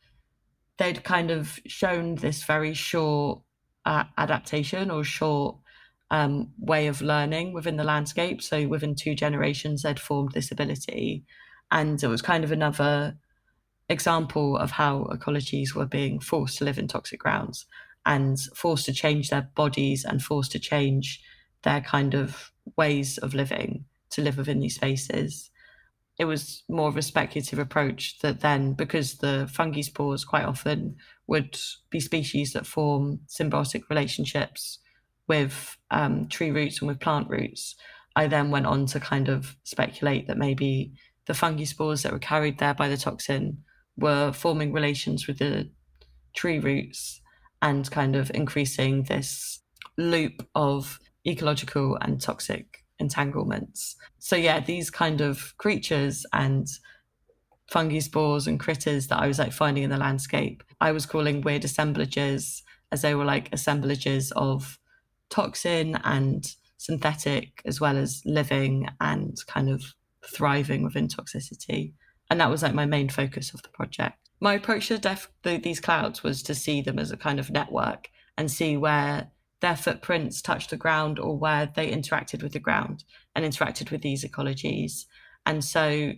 They'd 0.76 1.02
kind 1.04 1.30
of 1.30 1.58
shown 1.66 2.16
this 2.16 2.44
very 2.44 2.74
short 2.74 3.40
uh, 3.86 4.04
adaptation 4.18 4.90
or 4.90 5.04
short 5.04 5.56
um, 6.10 6.50
way 6.58 6.88
of 6.88 7.00
learning 7.00 7.54
within 7.54 7.78
the 7.78 7.82
landscape. 7.82 8.42
So 8.42 8.68
within 8.68 8.94
two 8.94 9.14
generations, 9.14 9.84
they'd 9.84 9.98
formed 9.98 10.32
this 10.32 10.52
ability. 10.52 11.24
And 11.70 12.02
it 12.02 12.08
was 12.08 12.20
kind 12.20 12.44
of 12.44 12.52
another 12.52 13.16
example 13.88 14.58
of 14.58 14.72
how 14.72 15.08
ecologies 15.10 15.74
were 15.74 15.86
being 15.86 16.20
forced 16.20 16.58
to 16.58 16.64
live 16.66 16.76
in 16.76 16.88
toxic 16.88 17.20
grounds 17.20 17.64
and 18.06 18.38
forced 18.54 18.86
to 18.86 18.92
change 18.92 19.30
their 19.30 19.48
bodies 19.54 20.04
and 20.04 20.22
forced 20.22 20.52
to 20.52 20.58
change 20.58 21.22
their 21.62 21.80
kind 21.80 22.14
of 22.14 22.52
ways 22.76 23.18
of 23.18 23.34
living 23.34 23.84
to 24.10 24.22
live 24.22 24.36
within 24.36 24.60
these 24.60 24.76
spaces. 24.76 25.50
It 26.18 26.26
was 26.26 26.62
more 26.68 26.88
of 26.88 26.96
a 26.96 27.02
speculative 27.02 27.58
approach 27.58 28.18
that 28.20 28.40
then, 28.40 28.74
because 28.74 29.16
the 29.16 29.50
fungi 29.52 29.80
spores 29.80 30.24
quite 30.24 30.44
often 30.44 30.96
would 31.26 31.58
be 31.90 31.98
species 31.98 32.52
that 32.52 32.66
form 32.66 33.20
symbiotic 33.28 33.82
relationships 33.90 34.78
with 35.26 35.76
um, 35.90 36.28
tree 36.28 36.50
roots 36.50 36.80
and 36.80 36.88
with 36.88 37.00
plant 37.00 37.28
roots, 37.28 37.74
I 38.14 38.28
then 38.28 38.50
went 38.50 38.66
on 38.66 38.86
to 38.86 39.00
kind 39.00 39.28
of 39.28 39.56
speculate 39.64 40.28
that 40.28 40.38
maybe 40.38 40.92
the 41.26 41.34
fungi 41.34 41.64
spores 41.64 42.02
that 42.02 42.12
were 42.12 42.18
carried 42.18 42.58
there 42.58 42.74
by 42.74 42.88
the 42.88 42.96
toxin 42.96 43.64
were 43.96 44.32
forming 44.32 44.72
relations 44.72 45.26
with 45.26 45.38
the 45.38 45.70
tree 46.34 46.58
roots 46.58 47.20
and 47.64 47.90
kind 47.90 48.14
of 48.14 48.30
increasing 48.34 49.04
this 49.04 49.60
loop 49.96 50.46
of 50.54 51.00
ecological 51.26 51.96
and 52.02 52.20
toxic 52.20 52.84
entanglements. 52.98 53.96
So, 54.18 54.36
yeah, 54.36 54.60
these 54.60 54.90
kind 54.90 55.22
of 55.22 55.56
creatures 55.56 56.26
and 56.34 56.68
fungi 57.70 58.00
spores 58.00 58.46
and 58.46 58.60
critters 58.60 59.08
that 59.08 59.18
I 59.18 59.26
was 59.26 59.38
like 59.38 59.52
finding 59.52 59.82
in 59.82 59.88
the 59.90 59.96
landscape, 59.96 60.62
I 60.78 60.92
was 60.92 61.06
calling 61.06 61.40
weird 61.40 61.64
assemblages 61.64 62.62
as 62.92 63.00
they 63.00 63.14
were 63.14 63.24
like 63.24 63.48
assemblages 63.50 64.30
of 64.32 64.78
toxin 65.30 65.98
and 66.04 66.54
synthetic 66.76 67.62
as 67.64 67.80
well 67.80 67.96
as 67.96 68.20
living 68.26 68.88
and 69.00 69.38
kind 69.46 69.70
of 69.70 69.82
thriving 70.26 70.82
within 70.82 71.08
toxicity 71.08 71.94
and 72.30 72.40
that 72.40 72.50
was 72.50 72.62
like 72.62 72.74
my 72.74 72.86
main 72.86 73.08
focus 73.08 73.52
of 73.54 73.62
the 73.62 73.68
project 73.70 74.23
my 74.40 74.54
approach 74.54 74.88
to 74.88 74.98
def- 74.98 75.30
the, 75.42 75.58
these 75.58 75.80
clouds 75.80 76.22
was 76.22 76.42
to 76.44 76.54
see 76.54 76.80
them 76.80 76.98
as 76.98 77.10
a 77.10 77.16
kind 77.16 77.38
of 77.38 77.50
network 77.50 78.08
and 78.36 78.50
see 78.50 78.76
where 78.76 79.30
their 79.60 79.76
footprints 79.76 80.42
touched 80.42 80.70
the 80.70 80.76
ground 80.76 81.18
or 81.18 81.38
where 81.38 81.70
they 81.74 81.90
interacted 81.90 82.42
with 82.42 82.52
the 82.52 82.58
ground 82.58 83.04
and 83.34 83.44
interacted 83.44 83.90
with 83.90 84.02
these 84.02 84.24
ecologies. 84.24 85.04
And 85.46 85.64
so 85.64 86.12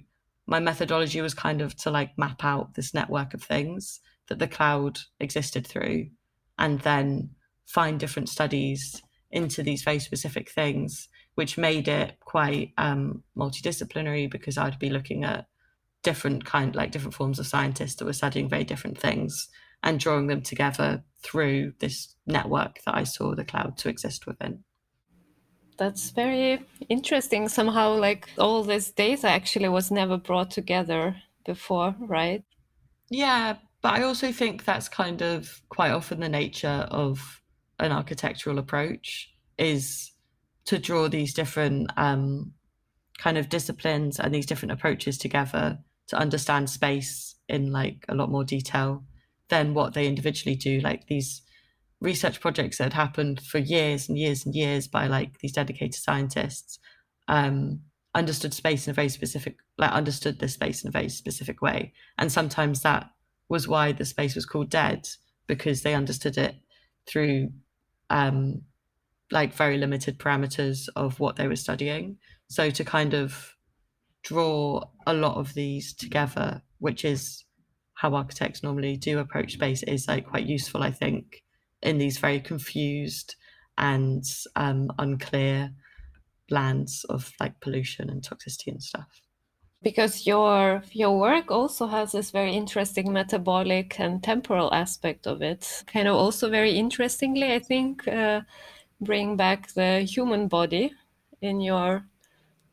my 0.46 0.60
methodology 0.60 1.20
was 1.20 1.34
kind 1.34 1.60
of 1.60 1.76
to 1.76 1.90
like 1.90 2.16
map 2.18 2.44
out 2.44 2.74
this 2.74 2.94
network 2.94 3.34
of 3.34 3.42
things 3.42 4.00
that 4.28 4.38
the 4.38 4.48
cloud 4.48 4.98
existed 5.20 5.66
through 5.66 6.08
and 6.58 6.80
then 6.80 7.30
find 7.66 8.00
different 8.00 8.28
studies 8.28 9.02
into 9.30 9.62
these 9.62 9.82
very 9.82 9.98
specific 9.98 10.50
things, 10.50 11.08
which 11.34 11.58
made 11.58 11.88
it 11.88 12.18
quite 12.20 12.72
um, 12.78 13.22
multidisciplinary 13.36 14.30
because 14.30 14.56
I'd 14.56 14.78
be 14.78 14.90
looking 14.90 15.24
at 15.24 15.46
different 16.06 16.44
kind 16.44 16.76
like 16.76 16.92
different 16.92 17.14
forms 17.14 17.40
of 17.40 17.48
scientists 17.48 17.96
that 17.96 18.04
were 18.04 18.12
studying 18.12 18.48
very 18.48 18.62
different 18.62 18.96
things 18.96 19.48
and 19.82 19.98
drawing 19.98 20.28
them 20.28 20.40
together 20.40 21.02
through 21.20 21.72
this 21.80 22.14
network 22.28 22.78
that 22.84 22.94
I 22.94 23.02
saw 23.02 23.34
the 23.34 23.44
cloud 23.44 23.76
to 23.78 23.88
exist 23.88 24.24
within. 24.24 24.62
That's 25.78 26.10
very 26.10 26.64
interesting. 26.88 27.48
Somehow, 27.48 27.96
like 27.96 28.30
all 28.38 28.62
this 28.62 28.92
data 28.92 29.28
actually 29.28 29.68
was 29.68 29.90
never 29.90 30.16
brought 30.16 30.52
together 30.52 31.16
before, 31.44 31.96
right? 31.98 32.44
Yeah, 33.10 33.56
but 33.82 33.94
I 33.94 34.04
also 34.04 34.30
think 34.30 34.64
that's 34.64 34.88
kind 34.88 35.22
of 35.22 35.60
quite 35.70 35.90
often 35.90 36.20
the 36.20 36.28
nature 36.28 36.86
of 36.90 37.42
an 37.80 37.90
architectural 37.90 38.60
approach 38.60 39.34
is 39.58 40.12
to 40.66 40.78
draw 40.78 41.08
these 41.08 41.34
different 41.34 41.90
um, 41.96 42.54
kind 43.18 43.36
of 43.36 43.48
disciplines 43.48 44.20
and 44.20 44.32
these 44.32 44.46
different 44.46 44.72
approaches 44.72 45.18
together 45.18 45.78
to 46.08 46.16
understand 46.16 46.70
space 46.70 47.34
in 47.48 47.72
like 47.72 48.04
a 48.08 48.14
lot 48.14 48.30
more 48.30 48.44
detail 48.44 49.04
than 49.48 49.74
what 49.74 49.94
they 49.94 50.06
individually 50.06 50.56
do. 50.56 50.80
Like 50.80 51.06
these 51.06 51.42
research 52.00 52.40
projects 52.40 52.78
that 52.78 52.92
happened 52.92 53.40
for 53.40 53.58
years 53.58 54.08
and 54.08 54.18
years 54.18 54.44
and 54.44 54.54
years 54.54 54.86
by 54.86 55.06
like 55.06 55.38
these 55.38 55.52
dedicated 55.52 55.94
scientists 55.94 56.78
um, 57.28 57.80
understood 58.14 58.54
space 58.54 58.86
in 58.86 58.90
a 58.90 58.94
very 58.94 59.08
specific, 59.08 59.56
like 59.78 59.92
understood 59.92 60.38
the 60.38 60.48
space 60.48 60.82
in 60.82 60.88
a 60.88 60.92
very 60.92 61.08
specific 61.08 61.62
way. 61.62 61.92
And 62.18 62.30
sometimes 62.30 62.82
that 62.82 63.10
was 63.48 63.68
why 63.68 63.92
the 63.92 64.04
space 64.04 64.34
was 64.34 64.46
called 64.46 64.70
dead 64.70 65.08
because 65.46 65.82
they 65.82 65.94
understood 65.94 66.36
it 66.36 66.56
through 67.06 67.50
um, 68.10 68.62
like 69.30 69.54
very 69.54 69.78
limited 69.78 70.18
parameters 70.18 70.88
of 70.96 71.20
what 71.20 71.36
they 71.36 71.48
were 71.48 71.56
studying. 71.56 72.18
So 72.48 72.70
to 72.70 72.84
kind 72.84 73.14
of 73.14 73.55
draw 74.26 74.82
a 75.06 75.14
lot 75.14 75.36
of 75.36 75.54
these 75.54 75.94
together, 75.94 76.62
which 76.78 77.04
is 77.04 77.44
how 77.94 78.14
architects 78.14 78.62
normally 78.62 78.96
do 78.96 79.18
approach 79.18 79.52
space, 79.52 79.82
is 79.84 80.08
like 80.08 80.26
quite 80.26 80.46
useful, 80.46 80.82
I 80.82 80.90
think, 80.90 81.42
in 81.82 81.98
these 81.98 82.18
very 82.18 82.40
confused 82.40 83.36
and 83.78 84.24
um, 84.56 84.90
unclear 84.98 85.70
lands 86.50 87.04
of 87.08 87.32
like 87.38 87.60
pollution 87.60 88.10
and 88.10 88.22
toxicity 88.22 88.68
and 88.68 88.82
stuff. 88.82 89.08
Because 89.82 90.26
your 90.26 90.82
your 90.90 91.18
work 91.18 91.50
also 91.50 91.86
has 91.86 92.12
this 92.12 92.30
very 92.32 92.54
interesting 92.54 93.12
metabolic 93.12 94.00
and 94.00 94.22
temporal 94.22 94.72
aspect 94.74 95.26
of 95.26 95.42
it. 95.42 95.84
Kind 95.86 96.08
of 96.08 96.16
also 96.16 96.50
very 96.50 96.72
interestingly 96.72 97.52
i 97.52 97.58
think 97.58 98.08
uh, 98.08 98.40
bring 99.00 99.36
back 99.36 99.68
the 99.74 100.00
human 100.00 100.48
body 100.48 100.92
in 101.40 101.60
your 101.60 102.06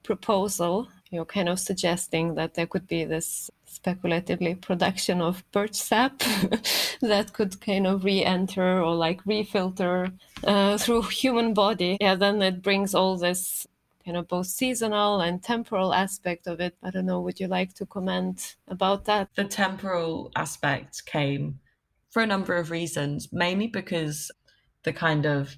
proposal 0.03 0.87
you're 1.13 1.25
kind 1.25 1.49
of 1.49 1.59
suggesting 1.59 2.35
that 2.35 2.53
there 2.53 2.67
could 2.67 2.87
be 2.87 3.05
this 3.05 3.49
speculatively 3.65 4.55
production 4.55 5.21
of 5.21 5.43
birch 5.51 5.75
sap 5.75 6.19
that 7.01 7.31
could 7.33 7.59
kind 7.59 7.87
of 7.87 8.03
re-enter 8.03 8.81
or 8.81 8.95
like 8.95 9.23
refilter 9.23 10.11
uh, 10.43 10.77
through 10.77 11.01
human 11.21 11.53
body 11.53 11.97
yeah 11.99 12.15
then 12.15 12.41
it 12.41 12.61
brings 12.61 12.93
all 12.93 13.17
this 13.17 13.67
kind 14.03 14.17
of 14.17 14.27
both 14.27 14.47
seasonal 14.47 15.21
and 15.21 15.41
temporal 15.41 15.93
aspect 15.93 16.47
of 16.47 16.59
it. 16.59 16.75
I 16.83 16.91
don't 16.91 17.05
know, 17.05 17.21
would 17.21 17.39
you 17.39 17.47
like 17.47 17.73
to 17.75 17.85
comment 17.85 18.55
about 18.67 19.05
that? 19.05 19.29
The 19.35 19.45
temporal 19.45 20.31
aspect 20.35 21.05
came 21.05 21.59
for 22.09 22.21
a 22.21 22.27
number 22.27 22.55
of 22.55 22.69
reasons, 22.69 23.31
mainly 23.31 23.67
because 23.67 24.31
the 24.83 24.93
kind 24.93 25.25
of 25.25 25.57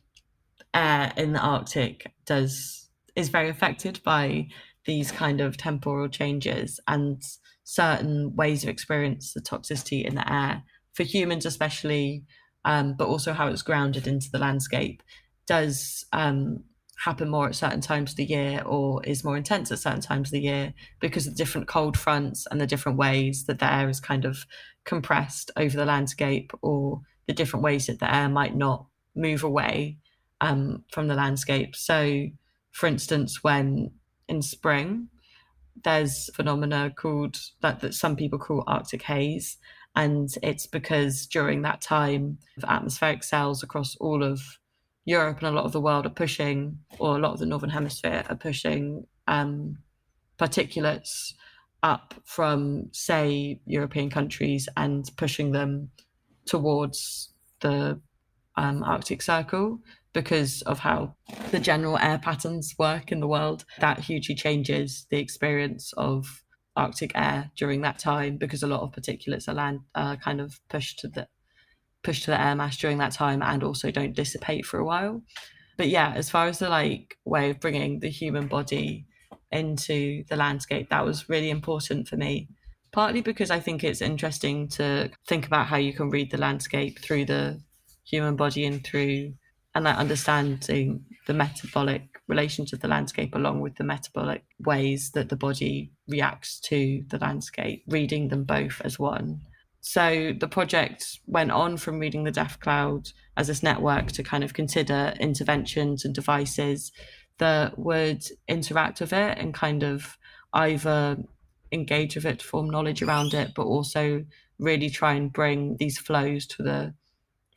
air 0.73 1.11
in 1.17 1.33
the 1.33 1.39
Arctic 1.39 2.11
does 2.25 2.89
is 3.15 3.29
very 3.29 3.49
affected 3.49 4.01
by 4.03 4.47
these 4.85 5.11
kind 5.11 5.41
of 5.41 5.57
temporal 5.57 6.07
changes 6.07 6.79
and 6.87 7.21
certain 7.63 8.35
ways 8.35 8.63
of 8.63 8.69
experience 8.69 9.33
the 9.33 9.41
toxicity 9.41 10.05
in 10.05 10.15
the 10.15 10.31
air 10.31 10.63
for 10.93 11.03
humans 11.03 11.45
especially 11.45 12.23
um, 12.63 12.95
but 12.97 13.07
also 13.07 13.33
how 13.33 13.47
it's 13.47 13.61
grounded 13.61 14.07
into 14.07 14.29
the 14.31 14.39
landscape 14.39 15.01
does 15.47 16.05
um, 16.13 16.63
happen 17.03 17.29
more 17.29 17.47
at 17.47 17.55
certain 17.55 17.81
times 17.81 18.11
of 18.11 18.17
the 18.17 18.25
year 18.25 18.61
or 18.65 19.03
is 19.03 19.23
more 19.23 19.37
intense 19.37 19.71
at 19.71 19.79
certain 19.79 20.01
times 20.01 20.29
of 20.29 20.33
the 20.33 20.41
year 20.41 20.73
because 20.99 21.27
of 21.27 21.33
the 21.33 21.37
different 21.37 21.67
cold 21.67 21.97
fronts 21.97 22.47
and 22.49 22.59
the 22.59 22.67
different 22.67 22.97
ways 22.97 23.45
that 23.45 23.59
the 23.59 23.71
air 23.71 23.89
is 23.89 23.99
kind 23.99 24.25
of 24.25 24.45
compressed 24.85 25.51
over 25.57 25.75
the 25.75 25.85
landscape 25.85 26.51
or 26.61 27.01
the 27.27 27.33
different 27.33 27.63
ways 27.63 27.87
that 27.87 27.99
the 27.99 28.13
air 28.13 28.29
might 28.29 28.55
not 28.55 28.85
move 29.15 29.43
away 29.43 29.97
um, 30.41 30.83
from 30.91 31.07
the 31.07 31.15
landscape. 31.15 31.75
So, 31.75 32.27
for 32.71 32.87
instance, 32.87 33.43
when 33.43 33.91
in 34.27 34.41
spring, 34.41 35.09
there's 35.83 36.29
phenomena 36.33 36.91
called 36.95 37.37
that, 37.61 37.79
that 37.81 37.93
some 37.93 38.15
people 38.15 38.39
call 38.39 38.63
Arctic 38.67 39.03
haze. 39.03 39.57
And 39.95 40.29
it's 40.43 40.67
because 40.67 41.25
during 41.25 41.61
that 41.61 41.81
time, 41.81 42.37
atmospheric 42.67 43.23
cells 43.23 43.63
across 43.63 43.95
all 43.97 44.23
of 44.23 44.41
Europe 45.05 45.37
and 45.37 45.47
a 45.47 45.51
lot 45.51 45.65
of 45.65 45.71
the 45.71 45.81
world 45.81 46.05
are 46.05 46.09
pushing, 46.09 46.79
or 46.99 47.15
a 47.15 47.19
lot 47.19 47.33
of 47.33 47.39
the 47.39 47.45
northern 47.45 47.69
hemisphere 47.69 48.23
are 48.27 48.35
pushing 48.35 49.05
um, 49.27 49.77
particulates 50.39 51.33
up 51.83 52.15
from, 52.25 52.89
say, 52.91 53.61
European 53.65 54.09
countries 54.09 54.67
and 54.75 55.09
pushing 55.17 55.51
them 55.51 55.91
towards 56.45 57.33
the 57.61 57.99
um, 58.57 58.83
Arctic 58.83 59.21
Circle 59.21 59.79
because 60.15 60.61
of 60.63 60.79
how 60.79 61.13
the 61.51 61.59
general 61.59 61.99
air 61.99 62.17
patterns 62.17 62.73
work 62.79 63.11
in 63.11 63.19
the 63.19 63.27
world. 63.27 63.65
That 63.79 63.99
hugely 63.99 64.33
changes 64.33 65.05
the 65.11 65.19
experience 65.19 65.93
of 65.97 66.41
Arctic 66.75 67.11
air 67.13 67.51
during 67.55 67.81
that 67.81 67.99
time 67.99 68.37
because 68.37 68.63
a 68.63 68.67
lot 68.67 68.81
of 68.81 68.91
particulates 68.91 69.47
are 69.47 69.53
land 69.53 69.81
uh, 69.93 70.15
kind 70.15 70.41
of 70.41 70.59
pushed 70.69 70.99
to 70.99 71.09
the 71.09 71.27
push 72.01 72.21
to 72.21 72.31
the 72.31 72.41
air 72.41 72.55
mass 72.55 72.77
during 72.77 72.97
that 72.99 73.11
time 73.11 73.41
and 73.41 73.63
also 73.63 73.91
don't 73.91 74.15
dissipate 74.15 74.65
for 74.65 74.79
a 74.79 74.85
while. 74.85 75.21
But 75.77 75.89
yeah, 75.89 76.13
as 76.15 76.29
far 76.29 76.47
as 76.47 76.59
the 76.59 76.69
like 76.69 77.17
way 77.25 77.49
of 77.49 77.59
bringing 77.59 77.99
the 77.99 78.09
human 78.09 78.47
body 78.47 79.05
into 79.51 80.23
the 80.29 80.37
landscape, 80.37 80.89
that 80.89 81.05
was 81.05 81.27
really 81.27 81.49
important 81.49 82.07
for 82.07 82.15
me. 82.15 82.47
Partly 82.93 83.21
because 83.21 83.51
I 83.51 83.59
think 83.59 83.83
it's 83.83 84.01
interesting 84.01 84.69
to 84.69 85.11
think 85.27 85.45
about 85.45 85.67
how 85.67 85.75
you 85.75 85.91
can 85.91 86.09
read 86.09 86.31
the 86.31 86.37
landscape 86.37 86.99
through 87.01 87.25
the 87.25 87.59
human 88.05 88.37
body 88.37 88.65
and 88.65 88.81
through 88.81 89.33
and 89.75 89.83
like 89.83 89.97
understanding 89.97 91.05
the 91.27 91.33
metabolic 91.33 92.21
relations 92.27 92.71
of 92.73 92.79
the 92.79 92.87
landscape 92.87 93.35
along 93.35 93.59
with 93.59 93.75
the 93.75 93.83
metabolic 93.83 94.43
ways 94.59 95.11
that 95.11 95.29
the 95.29 95.35
body 95.35 95.91
reacts 96.07 96.59
to 96.61 97.03
the 97.09 97.19
landscape, 97.19 97.83
reading 97.87 98.29
them 98.29 98.45
both 98.45 98.81
as 98.83 98.97
one. 98.97 99.41
So 99.81 100.33
the 100.39 100.47
project 100.47 101.19
went 101.27 101.51
on 101.51 101.77
from 101.77 101.99
reading 101.99 102.23
the 102.23 102.31
Deaf 102.31 102.59
Cloud 102.59 103.09
as 103.37 103.47
this 103.47 103.61
network 103.61 104.07
to 104.13 104.23
kind 104.23 104.43
of 104.43 104.53
consider 104.53 105.13
interventions 105.19 106.05
and 106.05 106.15
devices 106.15 106.91
that 107.37 107.77
would 107.77 108.23
interact 108.47 109.01
with 109.01 109.13
it 109.13 109.37
and 109.37 109.53
kind 109.53 109.83
of 109.83 110.17
either 110.53 111.17
engage 111.71 112.15
with 112.15 112.25
it 112.25 112.39
to 112.39 112.45
form 112.45 112.69
knowledge 112.69 113.03
around 113.03 113.33
it, 113.33 113.51
but 113.55 113.65
also 113.65 114.25
really 114.57 114.89
try 114.89 115.13
and 115.13 115.33
bring 115.33 115.75
these 115.77 115.99
flows 115.99 116.47
to 116.47 116.63
the 116.63 116.93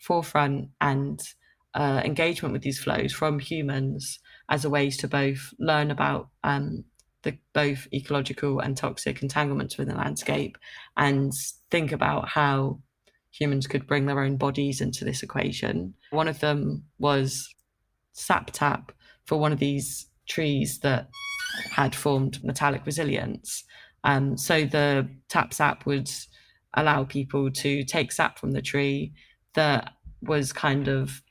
forefront 0.00 0.68
and 0.80 1.22
uh, 1.74 2.02
engagement 2.04 2.52
with 2.52 2.62
these 2.62 2.78
flows 2.78 3.12
from 3.12 3.38
humans 3.38 4.18
as 4.48 4.64
a 4.64 4.70
ways 4.70 4.96
to 4.98 5.08
both 5.08 5.52
learn 5.58 5.90
about 5.90 6.28
um, 6.44 6.84
the 7.22 7.36
both 7.52 7.86
ecological 7.92 8.60
and 8.60 8.76
toxic 8.76 9.22
entanglements 9.22 9.76
within 9.76 9.94
the 9.94 10.00
landscape 10.00 10.56
and 10.96 11.32
think 11.70 11.92
about 11.92 12.28
how 12.28 12.80
humans 13.30 13.66
could 13.66 13.86
bring 13.86 14.06
their 14.06 14.20
own 14.20 14.36
bodies 14.36 14.80
into 14.80 15.04
this 15.04 15.22
equation. 15.22 15.94
One 16.10 16.28
of 16.28 16.40
them 16.40 16.84
was 16.98 17.54
sap 18.12 18.50
tap 18.52 18.92
for 19.26 19.38
one 19.38 19.52
of 19.52 19.58
these 19.58 20.06
trees 20.28 20.78
that 20.80 21.08
had 21.70 21.94
formed 21.94 22.42
metallic 22.44 22.84
resilience. 22.86 23.64
Um, 24.04 24.36
so 24.36 24.64
the 24.64 25.08
tap 25.28 25.52
sap 25.52 25.86
would 25.86 26.10
allow 26.74 27.04
people 27.04 27.50
to 27.50 27.84
take 27.84 28.12
sap 28.12 28.38
from 28.38 28.52
the 28.52 28.62
tree 28.62 29.12
that 29.54 29.92
was 30.22 30.52
kind 30.52 30.88
of 30.88 31.22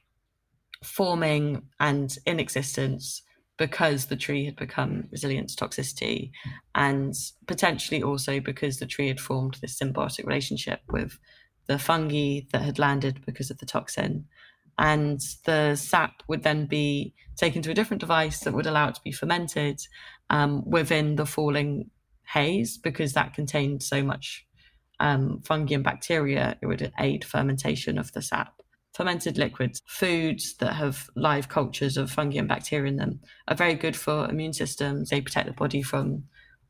forming 0.84 1.64
and 1.80 2.18
in 2.26 2.40
existence 2.40 3.22
because 3.58 4.06
the 4.06 4.16
tree 4.16 4.46
had 4.46 4.56
become 4.56 5.08
resilient 5.12 5.50
to 5.50 5.56
toxicity 5.56 6.32
and 6.76 7.14
potentially 7.48 8.04
also 8.04 8.40
because 8.40 8.78
the 8.78 8.86
tree 8.86 9.08
had 9.08 9.20
formed 9.20 9.58
this 9.62 9.78
symbiotic 9.78 10.26
relationship 10.26 10.82
with 10.90 11.18
the 11.68 11.80
fungi 11.80 12.42
that 12.52 12.62
had 12.62 12.80
landed 12.80 13.26
because 13.26 13.50
of 13.50 13.58
the 13.58 13.66
toxin. 13.66 14.26
And 14.80 15.20
the 15.46 15.76
sap 15.76 16.22
would 16.28 16.44
then 16.44 16.68
be 16.68 17.16
taken 17.36 17.64
to 17.64 17.72
a 17.72 17.74
different 17.74 18.00
device 18.00 18.42
that 18.42 18.54
would 18.54 18.68
allow 18.68 18.90
it 18.90 18.96
to 18.96 19.02
be 19.04 19.12
fermented 19.12 19.82
um, 20.30 20.64
within 20.70 21.16
the 21.16 21.26
falling 21.26 21.90
haze 22.28 22.78
because 22.78 23.14
that 23.14 23.34
contained 23.34 23.82
so 23.82 24.04
much 24.04 24.46
um, 25.00 25.42
fungi 25.44 25.74
and 25.76 25.84
bacteria, 25.84 26.58
it 26.62 26.68
would 26.68 26.92
aid 27.00 27.26
fermentation 27.26 27.98
of 27.98 28.12
the 28.14 28.22
sap 28.22 28.62
fermented 28.98 29.38
liquids, 29.38 29.80
foods 29.86 30.56
that 30.56 30.74
have 30.74 31.08
live 31.16 31.48
cultures 31.48 31.98
of 31.98 32.10
fungi 32.10 32.40
and 32.40 32.48
bacteria 32.48 32.90
in 32.90 32.98
them, 32.98 33.20
are 33.48 33.56
very 33.56 33.76
good 33.76 33.96
for 33.96 34.28
immune 34.28 34.54
systems. 34.54 35.12
They 35.12 35.22
protect 35.22 35.46
the 35.46 35.54
body 35.54 35.84
from 35.84 36.24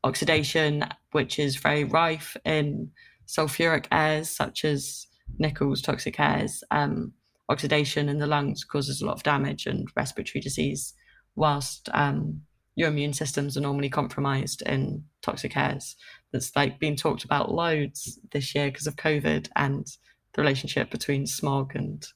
oxidation, 0.04 0.84
which 1.12 1.38
is 1.38 1.56
very 1.56 1.84
rife 1.84 2.36
in 2.44 2.90
sulfuric 3.26 3.86
airs 3.90 4.28
such 4.28 4.66
as 4.66 5.06
Nikel's, 5.40 5.80
toxic 5.80 6.20
airs. 6.20 6.62
Um, 6.70 7.14
oxidation 7.48 8.10
in 8.10 8.18
the 8.18 8.26
lungs 8.26 8.62
causes 8.62 9.00
a 9.00 9.06
lot 9.06 9.16
of 9.16 9.22
damage 9.22 9.64
and 9.64 9.88
respiratory 9.96 10.42
disease, 10.42 10.92
whilst 11.34 11.88
um, 11.94 12.42
your 12.74 12.88
immune 12.88 13.14
systems 13.14 13.56
are 13.56 13.62
normally 13.62 13.88
compromised 13.88 14.60
in 14.62 15.02
toxic 15.22 15.56
airs. 15.56 15.96
That's 16.32 16.54
like 16.54 16.78
been 16.78 16.94
talked 16.94 17.24
about 17.24 17.54
loads 17.54 18.18
this 18.32 18.54
year 18.54 18.70
because 18.70 18.86
of 18.86 18.96
COVID 18.96 19.48
and 19.56 19.86
the 20.34 20.42
relationship 20.42 20.90
between 20.90 21.26
smog 21.26 21.74
and 21.74 22.06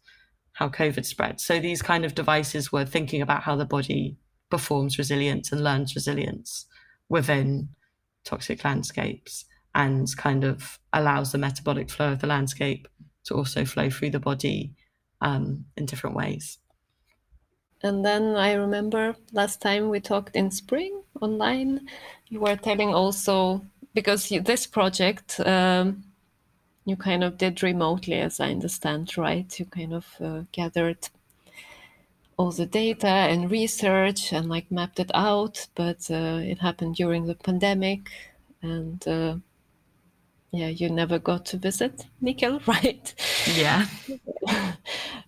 how 0.53 0.69
COVID 0.69 1.05
spread. 1.05 1.41
So 1.41 1.59
these 1.59 1.83
kind 1.83 2.05
of 2.05 2.15
devices 2.15 2.71
were 2.71 2.85
thinking 2.85 3.23
about 3.23 3.43
how 3.43 3.57
the 3.57 3.65
body 3.65 4.17
performs 4.51 4.99
resilience 4.99 5.51
and 5.51 5.65
learns 5.65 5.95
resilience 5.95 6.67
within 7.09 7.69
toxic 8.25 8.65
landscapes 8.65 9.47
and 9.75 10.15
kind 10.17 10.45
of 10.45 10.79
allows 10.93 11.33
the 11.33 11.39
metabolic 11.39 11.91
flow 11.91 12.13
of 12.13 12.21
the 12.21 12.27
landscape 12.27 12.87
to 13.25 13.35
also 13.35 13.65
flow 13.65 13.89
through 13.89 14.11
the 14.11 14.21
body 14.21 14.73
um, 15.21 15.65
in 15.77 15.87
different 15.87 16.17
ways. 16.17 16.59
And 17.83 18.05
then 18.05 18.37
I 18.37 18.53
remember 18.53 19.17
last 19.33 19.61
time 19.61 19.89
we 19.89 20.01
talked 20.01 20.37
in 20.37 20.51
spring 20.51 21.03
online, 21.21 21.89
you 22.29 22.41
were 22.41 22.57
telling 22.57 22.95
also 22.95 23.65
because 23.95 24.29
this 24.29 24.67
project 24.67 25.41
um, 25.41 26.05
you 26.85 26.97
kind 26.97 27.23
of 27.23 27.39
did 27.39 27.63
remotely, 27.63 28.15
as 28.15 28.41
I 28.41 28.51
understand, 28.51 29.17
right? 29.17 29.59
You 29.59 29.67
kind 29.67 29.95
of 29.95 30.07
uh, 30.21 30.43
gathered 30.53 31.09
all 32.37 32.51
the 32.51 32.67
data 32.67 33.07
and 33.07 33.51
research 33.51 34.33
and 34.33 34.49
like 34.49 34.71
mapped 34.71 34.99
it 34.99 35.11
out, 35.15 35.69
but 35.75 36.11
uh, 36.11 36.41
it 36.43 36.59
happened 36.59 36.97
during 36.97 37.27
the 37.27 37.35
pandemic, 37.35 38.11
and 38.63 39.07
uh, 39.07 39.37
yeah, 40.51 40.69
you 40.69 40.91
never 40.91 41.19
got 41.19 41.47
to 41.47 41.57
visit 41.57 42.07
Nikel, 42.21 42.61
right? 42.67 43.15
Yeah. 43.55 43.87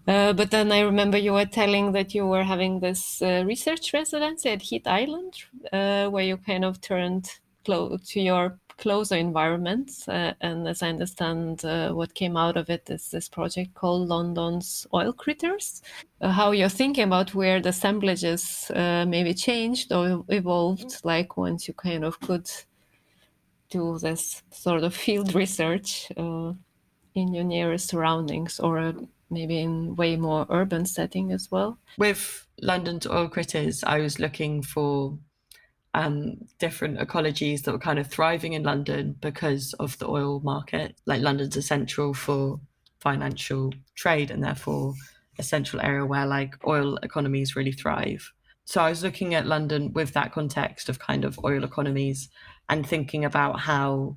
uh, 0.06 0.32
but 0.32 0.50
then 0.50 0.72
I 0.72 0.80
remember 0.80 1.18
you 1.18 1.32
were 1.32 1.46
telling 1.46 1.92
that 1.92 2.14
you 2.14 2.26
were 2.26 2.42
having 2.42 2.80
this 2.80 3.22
uh, 3.22 3.42
research 3.46 3.92
residency 3.92 4.50
at 4.50 4.62
Heat 4.62 4.86
Island, 4.86 5.34
uh, 5.72 6.08
where 6.08 6.24
you 6.24 6.36
kind 6.36 6.64
of 6.64 6.80
turned 6.80 7.30
close 7.64 8.06
to 8.08 8.20
your 8.20 8.58
closer 8.76 9.16
environments. 9.16 10.08
Uh, 10.08 10.34
and 10.40 10.66
as 10.68 10.82
I 10.82 10.88
understand, 10.88 11.64
uh, 11.64 11.92
what 11.92 12.14
came 12.14 12.36
out 12.36 12.56
of 12.56 12.70
it 12.70 12.88
is 12.90 13.10
this 13.10 13.28
project 13.28 13.74
called 13.74 14.08
London's 14.08 14.86
Oil 14.92 15.12
Critters. 15.12 15.82
Uh, 16.20 16.30
how 16.30 16.52
you're 16.52 16.68
thinking 16.68 17.04
about 17.04 17.34
where 17.34 17.60
the 17.60 17.70
assemblages 17.70 18.70
maybe 18.74 19.34
changed 19.34 19.92
or 19.92 20.24
evolved, 20.28 21.00
like 21.04 21.36
once 21.36 21.68
you 21.68 21.74
kind 21.74 22.04
of 22.04 22.20
could 22.20 22.50
do 23.74 23.98
this 23.98 24.42
sort 24.50 24.84
of 24.84 24.94
field 24.94 25.34
research 25.42 26.10
uh, 26.16 26.52
in 27.14 27.34
your 27.34 27.44
nearest 27.44 27.88
surroundings 27.88 28.60
or 28.60 28.78
uh, 28.78 28.92
maybe 29.30 29.58
in 29.58 29.96
way 29.96 30.16
more 30.16 30.46
urban 30.50 30.86
setting 30.86 31.32
as 31.32 31.50
well 31.50 31.78
with 31.98 32.46
london's 32.60 33.06
oil 33.06 33.28
critters 33.28 33.82
i 33.84 33.98
was 33.98 34.20
looking 34.20 34.62
for 34.62 35.18
um, 35.94 36.36
different 36.58 36.98
ecologies 36.98 37.62
that 37.62 37.72
were 37.72 37.78
kind 37.78 37.98
of 37.98 38.08
thriving 38.08 38.52
in 38.52 38.62
london 38.62 39.16
because 39.20 39.74
of 39.74 39.98
the 39.98 40.08
oil 40.08 40.40
market. 40.40 40.96
Like 41.06 41.22
london's 41.22 41.56
essential 41.56 42.14
for 42.14 42.60
financial 42.98 43.72
trade 43.94 44.30
and 44.30 44.42
therefore 44.42 44.94
a 45.38 45.42
central 45.42 45.82
area 45.82 46.06
where 46.06 46.26
like 46.26 46.54
oil 46.66 46.96
economies 47.02 47.56
really 47.56 47.72
thrive. 47.72 48.32
So 48.64 48.80
I 48.80 48.88
was 48.88 49.02
looking 49.02 49.34
at 49.34 49.46
London 49.46 49.92
with 49.92 50.14
that 50.14 50.32
context 50.32 50.88
of 50.88 50.98
kind 50.98 51.24
of 51.24 51.38
oil 51.44 51.64
economies 51.64 52.30
and 52.68 52.86
thinking 52.86 53.24
about 53.24 53.60
how 53.60 54.16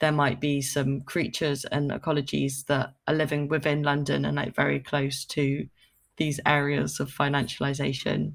there 0.00 0.12
might 0.12 0.40
be 0.40 0.60
some 0.60 1.00
creatures 1.02 1.64
and 1.66 1.90
ecologies 1.90 2.66
that 2.66 2.94
are 3.06 3.14
living 3.14 3.48
within 3.48 3.82
London 3.82 4.24
and 4.24 4.36
like 4.36 4.54
very 4.54 4.80
close 4.80 5.24
to 5.24 5.66
these 6.16 6.40
areas 6.44 6.98
of 6.98 7.10
financialization 7.10 8.34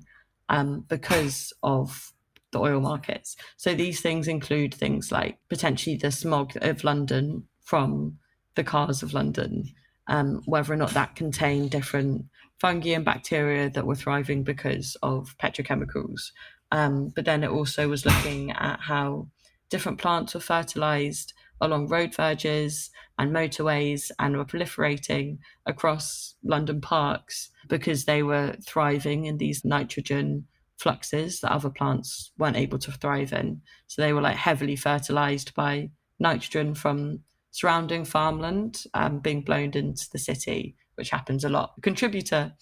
um, 0.50 0.86
because 0.88 1.54
of 1.64 2.11
the 2.52 2.60
oil 2.60 2.80
markets. 2.80 3.36
So 3.58 3.74
these 3.74 4.02
things 4.02 4.28
include 4.28 4.74
things 4.74 5.12
like 5.12 5.38
potentially 5.50 5.96
the 5.96 6.12
smog 6.12 6.54
of 6.62 6.84
London 6.84 7.48
from 7.62 8.18
the 8.56 8.64
cars 8.64 9.02
of 9.04 9.14
London, 9.14 9.66
um, 10.08 10.42
whether 10.46 10.74
or 10.74 10.78
not 10.78 10.92
that 10.92 11.16
contained 11.16 11.72
different 11.72 12.26
fungi 12.60 12.90
and 12.90 13.06
bacteria 13.06 13.70
that 13.70 13.88
were 13.88 13.96
thriving 13.96 14.44
because 14.44 14.96
of 15.02 15.36
petrochemicals. 15.42 16.32
Um, 16.72 17.12
but 17.16 17.26
then 17.26 17.44
it 17.44 17.50
also 17.50 17.88
was 17.88 18.06
looking 18.06 18.52
at 18.52 18.80
how 18.80 19.28
different 19.70 19.98
plants 19.98 20.34
were 20.34 20.42
fertilized 20.42 21.34
along 21.62 21.88
road 21.88 22.14
verges 22.14 22.90
and 23.18 23.32
motorways 23.32 24.12
and 24.20 24.36
were 24.36 24.46
proliferating 24.46 25.38
across 25.66 26.36
London 26.44 26.82
parks 26.82 27.50
because 27.68 28.06
they 28.06 28.24
were 28.24 28.56
thriving 28.66 29.26
in 29.26 29.38
these 29.38 29.64
nitrogen 29.64 30.46
fluxes 30.82 31.40
that 31.42 31.52
other 31.52 31.70
plants 31.70 32.32
weren't 32.38 32.58
able 32.58 32.80
to 32.80 32.92
thrive 32.92 33.34
in. 33.34 33.62
So 33.88 34.02
they 34.02 34.14
were 34.14 34.22
like 34.22 34.36
heavily 34.36 34.76
fertilized 34.76 35.54
by 35.54 35.92
nitrogen 36.20 36.74
from 36.74 37.20
surrounding 37.52 38.04
farmland 38.04 38.84
um, 38.94 39.20
being 39.20 39.42
blown 39.42 39.72
into 39.74 40.10
the 40.12 40.20
city, 40.20 40.76
which 40.96 41.12
happens 41.12 41.44
a 41.44 41.50
lot. 41.50 41.74
A 41.78 41.82
contributor 41.82 42.54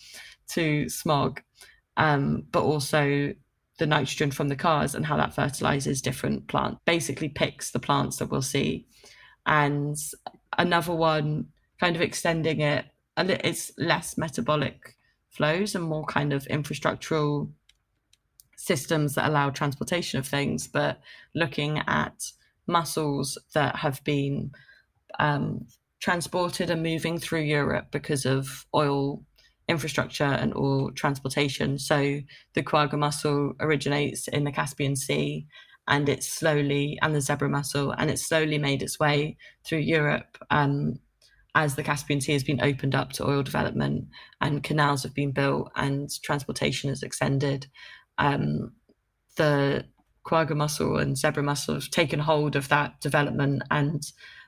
to 0.50 0.90
smog, 0.90 1.42
um, 1.96 2.44
but 2.52 2.64
also 2.64 3.34
the 3.78 3.88
nitrogen 3.88 4.32
from 4.32 4.50
the 4.50 4.56
cars 4.56 4.96
and 4.96 5.06
how 5.06 5.16
that 5.16 5.34
fertilizes 5.34 6.02
different 6.02 6.48
plants. 6.48 6.82
Basically, 6.86 7.30
picks 7.30 7.72
the 7.72 7.80
plants 7.80 8.18
that 8.18 8.30
we'll 8.30 8.42
see. 8.42 8.86
And 9.46 9.96
another 10.58 10.94
one, 10.94 11.48
kind 11.80 11.96
of 11.96 12.02
extending 12.02 12.60
it, 12.60 12.86
it's 13.18 13.72
less 13.78 14.18
metabolic 14.18 14.96
flows 15.30 15.76
and 15.76 15.84
more 15.86 16.06
kind 16.06 16.34
of 16.34 16.46
infrastructural 16.48 17.50
systems 18.60 19.16
that 19.16 19.28
allow 19.28 19.50
transportation 19.50 20.20
of 20.20 20.28
things, 20.28 20.68
but 20.68 21.00
looking 21.34 21.80
at 21.88 22.32
mussels 22.68 23.38
that 23.54 23.78
have 23.78 24.04
been 24.04 24.52
um, 25.18 25.66
transported 26.02 26.70
and 26.70 26.84
moving 26.84 27.18
through 27.18 27.42
Europe 27.42 27.88
because 27.90 28.26
of 28.26 28.66
oil 28.76 29.24
infrastructure 29.70 30.26
and 30.26 30.54
oil 30.56 30.92
transportation. 30.92 31.80
So 31.80 32.20
the 32.54 32.64
quagga 32.64 32.98
mussel 32.98 33.54
originates 33.62 34.28
in 34.28 34.44
the 34.44 34.52
Caspian 34.52 34.98
Sea 34.98 35.48
and 35.88 36.10
it's 36.10 36.28
slowly, 36.28 37.00
and 37.02 37.16
the 37.16 37.22
zebra 37.22 37.50
mussel, 37.50 37.92
and 37.98 38.12
it's 38.12 38.28
slowly 38.28 38.60
made 38.60 38.84
its 38.84 39.00
way 39.00 39.38
through 39.66 39.80
Europe 39.80 40.38
um, 40.52 41.00
as 41.56 41.76
the 41.76 41.84
Caspian 41.84 42.22
Sea 42.22 42.34
has 42.34 42.44
been 42.44 42.62
opened 42.62 42.94
up 42.94 43.12
to 43.14 43.28
oil 43.28 43.42
development 43.42 44.08
and 44.42 44.64
canals 44.64 45.02
have 45.04 45.16
been 45.16 45.32
built 45.32 45.72
and 45.76 46.10
transportation 46.22 46.90
has 46.90 47.04
extended. 47.04 47.68
Um, 48.20 48.74
the 49.38 49.86
quagga 50.24 50.54
mussel 50.54 50.98
and 50.98 51.18
zebra 51.18 51.42
mussel 51.42 51.76
have 51.76 51.90
taken 51.90 52.20
hold 52.20 52.56
of 52.56 52.68
that 52.70 53.00
development 53.02 53.64
and 53.72 54.04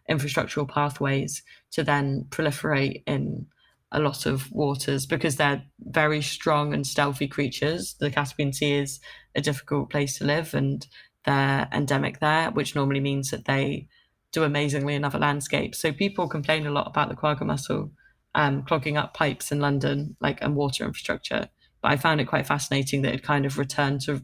infrastructural 0.10 0.68
pathways 0.68 1.42
to 1.72 1.84
then 1.84 2.26
proliferate 2.30 3.02
in 3.08 3.48
a 3.92 4.00
lot 4.00 4.26
of 4.26 4.52
waters 4.52 5.06
because 5.06 5.36
they're 5.36 5.64
very 5.80 6.22
strong 6.22 6.74
and 6.74 6.86
stealthy 6.86 7.28
creatures. 7.28 7.96
The 8.00 8.12
Caspian 8.12 8.54
Sea 8.54 8.74
is 8.74 9.00
a 9.36 9.42
difficult 9.42 9.90
place 9.90 10.18
to 10.18 10.26
live 10.26 10.54
and 10.54 10.86
they're 11.26 11.68
endemic 11.72 12.20
there, 12.20 12.52
which 12.52 12.76
normally 12.76 13.00
means 13.00 13.32
that 13.32 13.46
they 13.46 13.88
do 14.32 14.44
amazingly 14.44 14.96
in 14.96 15.04
other 15.04 15.20
landscapes. 15.20 15.80
So 15.80 15.92
people 15.92 16.28
complain 16.28 16.66
a 16.66 16.72
lot 16.72 16.88
about 16.88 17.10
the 17.10 17.16
quagga 17.16 17.46
mussel 17.46 17.92
um, 18.34 18.64
clogging 18.64 18.98
up 18.98 19.14
pipes 19.14 19.52
in 19.52 19.60
London, 19.60 20.16
like 20.22 20.42
and 20.42 20.56
water 20.56 20.86
infrastructure. 20.86 21.50
But 21.82 21.92
I 21.92 21.98
found 21.98 22.22
it 22.22 22.28
quite 22.28 22.48
fascinating 22.48 23.02
that 23.02 23.14
it 23.14 23.24
kind 23.24 23.46
of 23.46 23.58
returned 23.58 24.02
to 24.02 24.24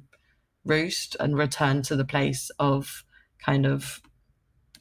roost 0.66 1.16
and 1.20 1.38
returned 1.38 1.86
to 1.86 1.96
the 1.96 2.06
place 2.06 2.52
of 2.60 3.04
kind 3.44 3.66
of 3.66 4.02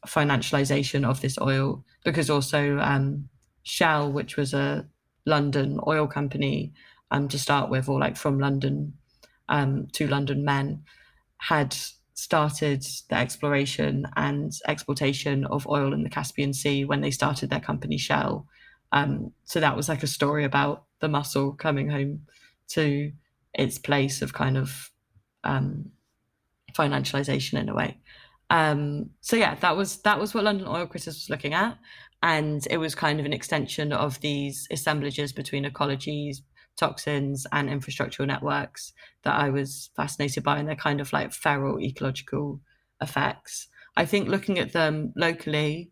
financialization 0.06 1.08
of 1.08 1.20
this 1.20 1.38
oil 1.40 1.84
because 2.04 2.30
also 2.30 2.78
um, 2.78 3.28
Shell, 3.62 4.12
which 4.12 4.36
was 4.36 4.54
a 4.54 4.86
London 5.24 5.80
oil 5.86 6.06
company 6.06 6.72
um, 7.10 7.28
to 7.28 7.38
start 7.38 7.70
with, 7.70 7.88
or 7.88 7.98
like 7.98 8.16
from 8.16 8.38
London 8.38 8.94
um, 9.48 9.88
to 9.92 10.06
London 10.06 10.44
men, 10.44 10.82
had 11.38 11.76
started 12.14 12.86
the 13.10 13.16
exploration 13.16 14.06
and 14.16 14.52
exploitation 14.66 15.44
of 15.46 15.66
oil 15.66 15.92
in 15.92 16.02
the 16.02 16.08
Caspian 16.08 16.52
Sea 16.52 16.84
when 16.84 17.00
they 17.00 17.10
started 17.10 17.50
their 17.50 17.60
company 17.60 17.98
Shell. 17.98 18.46
Um, 18.92 19.32
so 19.44 19.60
that 19.60 19.76
was 19.76 19.88
like 19.88 20.02
a 20.02 20.08
story 20.08 20.44
about 20.44 20.84
the 21.00 21.08
mussel 21.08 21.52
coming 21.52 21.90
home 21.90 22.22
to 22.68 23.12
its 23.54 23.78
place 23.78 24.22
of 24.22 24.32
kind 24.32 24.56
of 24.56 24.90
um, 25.44 25.90
financialization 26.72 27.58
in 27.58 27.68
a 27.68 27.74
way. 27.74 27.98
Um, 28.50 29.10
so 29.20 29.36
yeah, 29.36 29.54
that 29.56 29.76
was 29.76 29.98
that 30.02 30.20
was 30.20 30.34
what 30.34 30.44
London 30.44 30.68
Oil 30.68 30.86
Critters 30.86 31.16
was 31.16 31.30
looking 31.30 31.54
at, 31.54 31.78
and 32.22 32.66
it 32.70 32.78
was 32.78 32.94
kind 32.94 33.18
of 33.18 33.26
an 33.26 33.32
extension 33.32 33.92
of 33.92 34.20
these 34.20 34.68
assemblages 34.70 35.32
between 35.32 35.64
ecologies, 35.64 36.38
toxins, 36.76 37.46
and 37.50 37.68
infrastructural 37.68 38.26
networks 38.26 38.92
that 39.24 39.34
I 39.34 39.50
was 39.50 39.90
fascinated 39.96 40.44
by, 40.44 40.58
and 40.58 40.68
they're 40.68 40.76
kind 40.76 41.00
of 41.00 41.12
like 41.12 41.32
feral 41.32 41.80
ecological 41.80 42.60
effects. 43.00 43.68
I 43.96 44.04
think 44.04 44.28
looking 44.28 44.58
at 44.58 44.72
them 44.72 45.12
locally 45.16 45.90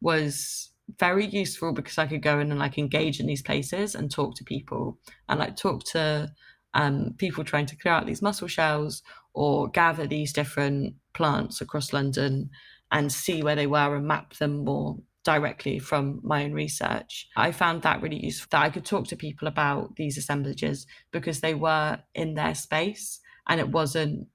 was 0.00 0.71
very 0.98 1.26
useful 1.26 1.72
because 1.72 1.98
I 1.98 2.06
could 2.06 2.22
go 2.22 2.38
in 2.38 2.50
and 2.50 2.60
like 2.60 2.78
engage 2.78 3.20
in 3.20 3.26
these 3.26 3.42
places 3.42 3.94
and 3.94 4.10
talk 4.10 4.34
to 4.36 4.44
people 4.44 4.98
and 5.28 5.38
like 5.38 5.56
talk 5.56 5.84
to 5.92 6.32
um, 6.74 7.14
people 7.18 7.44
trying 7.44 7.66
to 7.66 7.76
clear 7.76 7.94
out 7.94 8.06
these 8.06 8.22
mussel 8.22 8.48
shells 8.48 9.02
or 9.34 9.68
gather 9.68 10.06
these 10.06 10.32
different 10.32 10.94
plants 11.14 11.60
across 11.60 11.92
London 11.92 12.50
and 12.90 13.12
see 13.12 13.42
where 13.42 13.56
they 13.56 13.66
were 13.66 13.96
and 13.96 14.06
map 14.06 14.34
them 14.34 14.64
more 14.64 14.98
directly 15.24 15.78
from 15.78 16.20
my 16.22 16.44
own 16.44 16.52
research. 16.52 17.28
I 17.36 17.52
found 17.52 17.82
that 17.82 18.02
really 18.02 18.22
useful 18.22 18.48
that 18.50 18.62
I 18.62 18.70
could 18.70 18.84
talk 18.84 19.06
to 19.08 19.16
people 19.16 19.48
about 19.48 19.96
these 19.96 20.18
assemblages 20.18 20.86
because 21.12 21.40
they 21.40 21.54
were 21.54 22.00
in 22.14 22.34
their 22.34 22.54
space 22.54 23.20
and 23.48 23.60
it 23.60 23.68
wasn't 23.68 24.26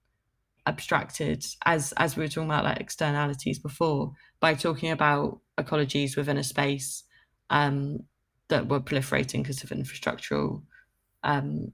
abstracted 0.65 1.45
as 1.65 1.93
as 1.95 2.17
we 2.17 2.23
were 2.23 2.27
talking 2.27 2.49
about 2.49 2.65
like 2.65 2.81
externalities 2.81 3.57
before 3.57 4.11
by 4.41 4.53
talking 4.53 4.91
about 4.91 5.39
ecologies 5.57 6.15
within 6.15 6.37
a 6.37 6.43
space 6.43 7.03
um, 7.49 8.03
that 8.49 8.67
were 8.67 8.79
proliferating 8.79 9.43
because 9.43 9.63
of 9.63 9.69
infrastructural 9.69 10.63
um, 11.23 11.71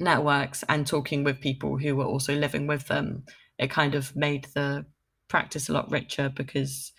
networks 0.00 0.64
and 0.68 0.86
talking 0.86 1.24
with 1.24 1.40
people 1.40 1.78
who 1.78 1.96
were 1.96 2.04
also 2.04 2.34
living 2.34 2.66
with 2.66 2.88
them 2.88 3.24
it 3.58 3.70
kind 3.70 3.94
of 3.94 4.14
made 4.16 4.46
the 4.54 4.84
practice 5.28 5.68
a 5.68 5.72
lot 5.72 5.90
richer 5.90 6.28
because 6.34 6.92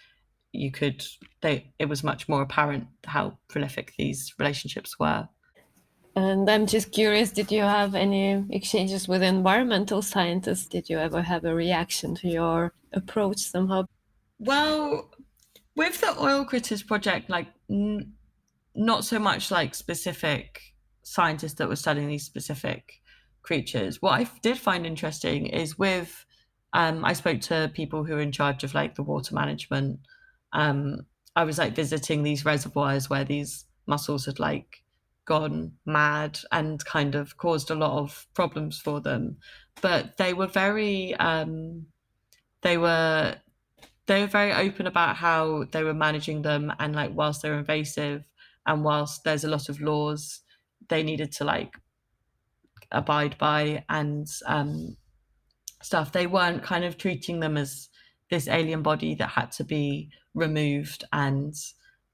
you 0.51 0.71
could 0.71 1.05
they 1.41 1.71
it 1.79 1.85
was 1.85 2.03
much 2.03 2.29
more 2.29 2.41
apparent 2.41 2.87
how 3.05 3.37
prolific 3.47 3.93
these 3.97 4.33
relationships 4.39 4.97
were. 4.99 5.27
And 6.15 6.49
i'm 6.49 6.65
just 6.65 6.91
curious 6.91 7.31
did 7.31 7.51
you 7.51 7.61
have 7.61 7.93
any 7.93 8.43
exchanges 8.49 9.07
with 9.07 9.21
environmental 9.21 10.01
scientists? 10.01 10.67
Did 10.67 10.89
you 10.89 10.97
ever 10.97 11.21
have 11.21 11.43
a 11.45 11.53
reaction 11.53 12.15
to 12.15 12.27
your 12.29 12.73
approach 12.93 13.39
somehow? 13.39 13.85
Well 14.39 15.09
with 15.75 16.01
the 16.01 16.15
oil 16.19 16.45
critters 16.45 16.83
project 16.83 17.29
like 17.29 17.47
n- 17.69 18.13
not 18.75 19.05
so 19.05 19.19
much 19.19 19.51
like 19.51 19.75
specific 19.75 20.61
scientists 21.03 21.53
that 21.55 21.67
were 21.67 21.75
studying 21.75 22.07
these 22.07 22.25
specific 22.25 23.01
creatures 23.43 24.01
what 24.01 24.19
i 24.19 24.27
did 24.41 24.57
find 24.57 24.85
interesting 24.85 25.45
is 25.45 25.77
with 25.77 26.25
um, 26.73 27.05
i 27.05 27.13
spoke 27.13 27.39
to 27.39 27.71
people 27.73 28.03
who 28.03 28.15
are 28.15 28.21
in 28.21 28.31
charge 28.31 28.63
of 28.63 28.73
like 28.73 28.95
the 28.95 29.03
water 29.03 29.35
management 29.35 29.99
um, 30.53 31.05
I 31.35 31.43
was 31.43 31.57
like 31.57 31.75
visiting 31.75 32.23
these 32.23 32.45
reservoirs 32.45 33.09
where 33.09 33.25
these 33.25 33.65
mussels 33.87 34.25
had 34.25 34.39
like 34.39 34.83
gone 35.25 35.73
mad 35.85 36.39
and 36.51 36.83
kind 36.85 37.13
of 37.13 37.37
caused 37.37 37.69
a 37.69 37.75
lot 37.75 37.99
of 37.99 38.25
problems 38.33 38.79
for 38.79 39.01
them. 39.01 39.37
But 39.81 40.17
they 40.17 40.33
were 40.33 40.47
very, 40.47 41.13
um, 41.15 41.87
they 42.61 42.77
were, 42.77 43.35
they 44.07 44.21
were 44.21 44.27
very 44.27 44.53
open 44.53 44.87
about 44.87 45.15
how 45.15 45.65
they 45.71 45.83
were 45.83 45.93
managing 45.93 46.41
them 46.41 46.71
and 46.79 46.95
like 46.95 47.11
whilst 47.13 47.41
they're 47.41 47.57
invasive 47.57 48.23
and 48.65 48.83
whilst 48.83 49.23
there's 49.23 49.43
a 49.43 49.49
lot 49.49 49.69
of 49.69 49.81
laws 49.81 50.41
they 50.89 51.03
needed 51.03 51.31
to 51.31 51.43
like 51.43 51.73
abide 52.91 53.37
by 53.37 53.83
and 53.89 54.27
um, 54.45 54.95
stuff, 55.81 56.11
they 56.11 56.27
weren't 56.27 56.63
kind 56.63 56.83
of 56.83 56.97
treating 56.97 57.39
them 57.39 57.57
as 57.57 57.89
this 58.29 58.47
alien 58.47 58.81
body 58.81 59.15
that 59.15 59.29
had 59.29 59.51
to 59.51 59.63
be 59.63 60.09
removed 60.33 61.03
and 61.13 61.53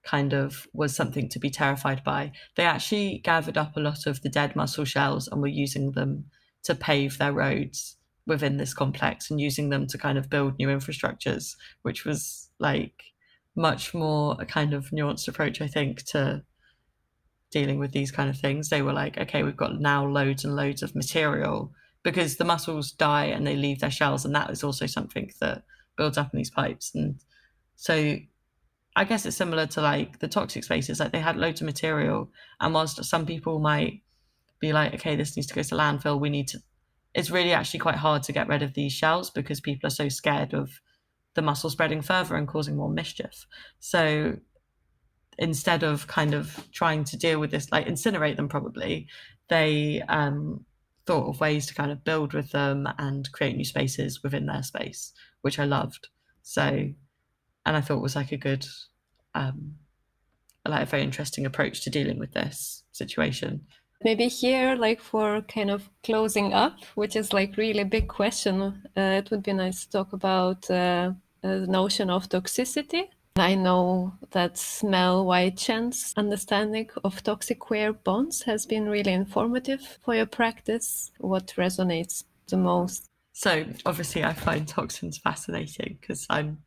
kind 0.04 0.34
of 0.34 0.68
was 0.74 0.96
something 0.96 1.30
to 1.30 1.40
be 1.40 1.50
terrified 1.50 2.04
by. 2.04 2.32
They 2.56 2.64
actually 2.64 3.20
gathered 3.20 3.58
up 3.58 3.78
a 3.78 3.80
lot 3.80 4.08
of 4.08 4.22
the 4.22 4.30
dead 4.30 4.56
mussel 4.56 4.86
shells 4.86 5.28
and 5.28 5.42
were 5.42 5.48
using 5.48 5.92
them 5.92 6.26
to 6.64 6.76
pave 6.76 7.18
their 7.18 7.34
roads 7.34 7.98
within 8.32 8.56
this 8.56 8.74
complex 8.74 9.30
and 9.30 9.42
using 9.42 9.70
them 9.70 9.86
to 9.88 9.98
kind 9.98 10.18
of 10.18 10.30
build 10.30 10.58
new 10.58 10.70
infrastructures, 10.70 11.56
which 11.82 12.06
was 12.06 12.50
like 12.60 13.04
much 13.58 13.94
more 13.94 14.38
a 14.40 14.46
kind 14.46 14.74
of 14.74 14.90
nuanced 14.92 15.28
approach, 15.28 15.60
I 15.60 15.68
think, 15.68 16.06
to 16.06 16.44
dealing 17.52 17.78
with 17.78 17.92
these 17.92 18.10
kind 18.10 18.30
of 18.30 18.38
things. 18.38 18.70
They 18.70 18.82
were 18.82 18.94
like, 18.94 19.18
okay, 19.18 19.44
we've 19.44 19.58
got 19.58 19.82
now 19.82 20.08
loads 20.08 20.46
and 20.46 20.56
loads 20.56 20.82
of 20.82 20.96
material 20.96 21.74
because 22.04 22.38
the 22.38 22.46
mussels 22.46 22.94
die 22.94 23.26
and 23.26 23.46
they 23.46 23.58
leave 23.58 23.82
their 23.82 23.92
shells, 23.92 24.24
and 24.24 24.34
that 24.34 24.50
is 24.50 24.64
also 24.64 24.86
something 24.86 25.30
that 25.42 25.64
builds 25.98 26.18
up 26.18 26.34
in 26.34 26.38
these 26.38 26.50
pipes. 26.50 26.96
And 26.96 27.20
so 27.76 28.16
I 28.96 29.04
guess 29.04 29.26
it's 29.26 29.36
similar 29.36 29.68
to 29.68 29.82
like 29.82 30.20
the 30.20 30.30
toxic 30.30 30.64
spaces. 30.64 31.02
Like 31.02 31.12
they 31.12 31.20
had 31.20 31.36
loads 31.36 31.60
of 31.60 31.66
material, 31.66 32.32
and 32.62 32.74
whilst 32.74 33.04
some 33.04 33.26
people 33.26 33.60
might 33.60 34.02
be 34.62 34.72
like, 34.72 34.94
okay, 34.94 35.18
this 35.18 35.36
needs 35.36 35.48
to 35.48 35.54
go 35.54 35.64
to 35.64 35.76
landfill, 35.76 36.20
we 36.20 36.30
need 36.30 36.48
to. 36.50 36.60
It's 37.14 37.32
really 37.32 37.54
actually 37.54 37.80
quite 37.80 37.96
hard 37.96 38.24
to 38.24 38.32
get 38.32 38.48
rid 38.48 38.64
of 38.64 38.74
these 38.74 38.94
shells 38.94 39.30
because 39.30 39.60
people 39.60 39.88
are 39.88 39.92
so 39.92 40.10
scared 40.10 40.54
of 40.54 40.80
the 41.34 41.42
mussel 41.42 41.70
spreading 41.70 42.02
further 42.02 42.36
and 42.36 42.48
causing 42.48 42.76
more 42.76 42.90
mischief. 42.90 43.46
So 43.80 44.38
instead 45.38 45.84
of 45.84 46.08
kind 46.08 46.34
of 46.34 46.68
trying 46.72 47.04
to 47.06 47.18
deal 47.18 47.40
with 47.40 47.52
this, 47.52 47.72
like 47.72 47.88
incinerate 47.88 48.36
them, 48.36 48.48
probably 48.48 49.08
they 49.50 50.02
um, 50.08 50.66
thought 51.06 51.28
of 51.28 51.40
ways 51.40 51.66
to 51.68 51.74
kind 51.74 51.92
of 51.92 52.04
build 52.04 52.34
with 52.34 52.52
them 52.52 52.88
and 52.98 53.32
create 53.32 53.56
new 53.56 53.66
spaces 53.66 54.24
within 54.24 54.46
their 54.46 54.64
space, 54.64 55.14
which 55.42 55.60
I 55.60 55.66
loved. 55.66 56.10
So, 56.44 56.64
and 56.64 57.78
I 57.78 57.82
thought 57.82 58.02
was 58.02 58.16
like 58.16 58.32
a 58.32 58.38
good, 58.38 58.66
um, 59.34 59.76
like 60.68 60.84
a 60.84 60.90
very 60.90 61.04
interesting 61.04 61.46
approach 61.46 61.82
to 61.84 61.90
dealing 61.90 62.20
with 62.20 62.34
this 62.34 62.84
situation. 62.92 63.66
Maybe 64.04 64.28
here, 64.28 64.76
like 64.76 65.00
for 65.00 65.42
kind 65.42 65.70
of 65.70 65.90
closing 66.04 66.54
up, 66.54 66.78
which 66.96 67.16
is 67.16 67.34
like 67.34 67.58
really 67.58 67.84
big 67.84 68.08
question, 68.08 68.62
uh, 68.98 69.02
it 69.20 69.30
would 69.32 69.44
be 69.44 69.54
nice 69.54 69.86
to 69.86 69.92
talk 69.92 70.14
about 70.14 70.70
uh, 70.72 71.12
the 71.42 71.68
notion 71.68 72.10
of 72.10 72.28
toxicity 72.28 73.10
I 73.38 73.56
know 73.56 74.14
that 74.32 74.82
Mel 74.84 75.26
Y. 75.26 75.52
Chen's 75.52 76.14
understanding 76.18 76.90
of 77.04 77.24
toxic 77.24 77.60
queer 77.60 77.94
bonds 77.94 78.42
has 78.44 78.66
been 78.66 78.90
really 78.90 79.14
informative 79.14 80.00
for 80.04 80.14
your 80.14 80.26
practice. 80.26 81.12
What 81.18 81.48
resonates 81.58 82.26
the 82.48 82.58
most? 82.58 83.06
So, 83.32 83.66
obviously, 83.86 84.26
I 84.26 84.34
find 84.34 84.68
toxins 84.68 85.18
fascinating 85.18 85.98
because 86.02 86.26
I'm 86.30 86.60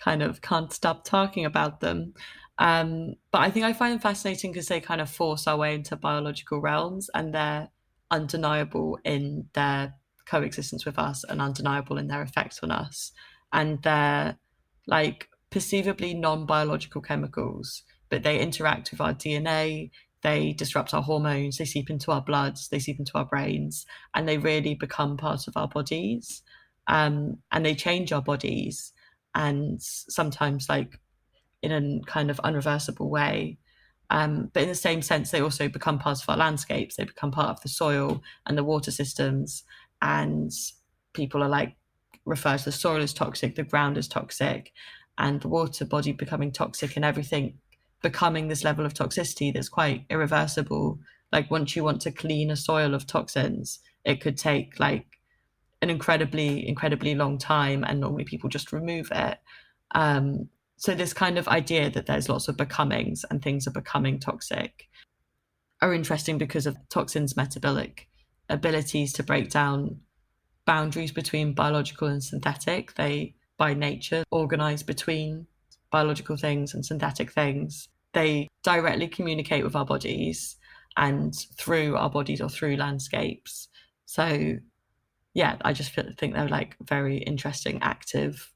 kind 0.00 0.22
of 0.22 0.42
can't 0.42 0.72
stop 0.72 1.04
talking 1.04 1.44
about 1.44 1.80
them. 1.80 2.14
Um, 2.58 3.14
but 3.30 3.42
I 3.42 3.50
think 3.50 3.64
I 3.64 3.72
find 3.72 3.92
them 3.92 4.00
fascinating 4.00 4.52
because 4.52 4.66
they 4.66 4.80
kind 4.80 5.00
of 5.00 5.08
force 5.08 5.46
our 5.46 5.56
way 5.56 5.74
into 5.74 5.96
biological 5.96 6.60
realms 6.60 7.08
and 7.14 7.32
they're 7.32 7.68
undeniable 8.10 8.98
in 9.04 9.48
their 9.54 9.94
coexistence 10.26 10.84
with 10.84 10.98
us 10.98 11.24
and 11.28 11.40
undeniable 11.40 11.98
in 11.98 12.08
their 12.08 12.22
effects 12.22 12.60
on 12.62 12.70
us. 12.70 13.12
And 13.52 13.82
they're 13.82 14.38
like 14.86 15.28
perceivably 15.50 16.14
non 16.14 16.46
biological 16.46 17.00
chemicals, 17.00 17.82
but 18.08 18.22
they 18.22 18.40
interact 18.40 18.90
with 18.90 19.00
our 19.00 19.14
DNA, 19.14 19.90
they 20.22 20.52
disrupt 20.52 20.94
our 20.94 21.02
hormones, 21.02 21.58
they 21.58 21.64
seep 21.64 21.90
into 21.90 22.10
our 22.10 22.22
bloods, 22.22 22.68
they 22.68 22.78
seep 22.78 22.98
into 22.98 23.12
our 23.14 23.24
brains, 23.24 23.86
and 24.14 24.28
they 24.28 24.38
really 24.38 24.74
become 24.74 25.16
part 25.16 25.46
of 25.46 25.56
our 25.56 25.68
bodies. 25.68 26.42
Um, 26.88 27.38
and 27.52 27.64
they 27.64 27.74
change 27.74 28.12
our 28.12 28.22
bodies, 28.22 28.92
and 29.34 29.80
sometimes, 29.80 30.68
like, 30.68 30.98
in 31.62 31.72
a 31.72 32.10
kind 32.10 32.30
of 32.30 32.40
unreversible 32.44 33.08
way. 33.08 33.58
Um, 34.10 34.50
but 34.52 34.62
in 34.62 34.68
the 34.68 34.74
same 34.74 35.02
sense, 35.02 35.30
they 35.30 35.40
also 35.40 35.68
become 35.68 35.98
part 35.98 36.22
of 36.22 36.28
our 36.28 36.36
landscapes. 36.36 36.96
They 36.96 37.04
become 37.04 37.30
part 37.30 37.50
of 37.50 37.60
the 37.60 37.68
soil 37.68 38.22
and 38.46 38.56
the 38.56 38.64
water 38.64 38.90
systems. 38.90 39.64
And 40.00 40.50
people 41.12 41.42
are 41.42 41.48
like, 41.48 41.76
refer 42.24 42.56
to 42.56 42.64
the 42.64 42.72
soil 42.72 43.02
as 43.02 43.12
toxic, 43.12 43.54
the 43.54 43.62
ground 43.62 43.98
as 43.98 44.08
toxic 44.08 44.72
and 45.18 45.40
the 45.40 45.48
water 45.48 45.84
body 45.84 46.12
becoming 46.12 46.52
toxic 46.52 46.94
and 46.96 47.04
everything 47.04 47.58
becoming 48.02 48.48
this 48.48 48.64
level 48.64 48.86
of 48.86 48.94
toxicity 48.94 49.52
that's 49.52 49.68
quite 49.68 50.04
irreversible. 50.08 51.00
Like 51.32 51.50
once 51.50 51.74
you 51.74 51.82
want 51.82 52.00
to 52.02 52.12
clean 52.12 52.50
a 52.50 52.56
soil 52.56 52.94
of 52.94 53.06
toxins, 53.06 53.80
it 54.04 54.20
could 54.20 54.38
take 54.38 54.78
like 54.78 55.06
an 55.82 55.90
incredibly, 55.90 56.66
incredibly 56.66 57.14
long 57.14 57.38
time, 57.38 57.84
and 57.84 58.00
normally 58.00 58.24
people 58.24 58.48
just 58.48 58.72
remove 58.72 59.10
it. 59.12 59.38
Um, 59.94 60.48
so 60.78 60.94
this 60.94 61.12
kind 61.12 61.38
of 61.38 61.48
idea 61.48 61.90
that 61.90 62.06
there's 62.06 62.28
lots 62.28 62.48
of 62.48 62.56
becomings 62.56 63.24
and 63.30 63.42
things 63.42 63.66
are 63.66 63.72
becoming 63.72 64.18
toxic 64.18 64.88
are 65.82 65.92
interesting 65.92 66.38
because 66.38 66.66
of 66.66 66.76
toxins' 66.88 67.36
metabolic 67.36 68.08
abilities 68.48 69.12
to 69.12 69.22
break 69.22 69.50
down 69.50 70.00
boundaries 70.64 71.12
between 71.12 71.52
biological 71.52 72.08
and 72.08 72.22
synthetic. 72.22 72.94
They 72.94 73.34
by 73.56 73.74
nature 73.74 74.24
organize 74.30 74.82
between 74.82 75.46
biological 75.90 76.36
things 76.36 76.74
and 76.74 76.84
synthetic 76.84 77.32
things. 77.32 77.88
They 78.12 78.48
directly 78.62 79.08
communicate 79.08 79.64
with 79.64 79.74
our 79.74 79.84
bodies 79.84 80.56
and 80.96 81.34
through 81.56 81.96
our 81.96 82.10
bodies 82.10 82.40
or 82.40 82.48
through 82.48 82.76
landscapes. 82.76 83.68
So, 84.06 84.56
yeah, 85.34 85.56
I 85.62 85.72
just 85.72 85.90
feel, 85.90 86.04
think 86.16 86.34
they're 86.34 86.48
like 86.48 86.76
very 86.82 87.18
interesting, 87.18 87.80
active 87.82 88.52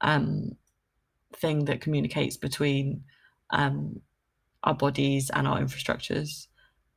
um, 0.00 0.56
thing 1.38 1.66
that 1.66 1.80
communicates 1.80 2.36
between 2.36 3.04
um, 3.50 4.00
our 4.64 4.74
bodies 4.74 5.30
and 5.30 5.46
our 5.46 5.58
infrastructures. 5.60 6.46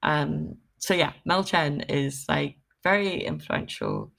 Um, 0.04 0.56
so 0.78 0.93
yeah, 0.93 1.13
Mel 1.25 1.43
Chen 1.43 1.82
is 1.82 2.25
like 2.30 2.58
very 2.84 3.23
influential 3.23 4.12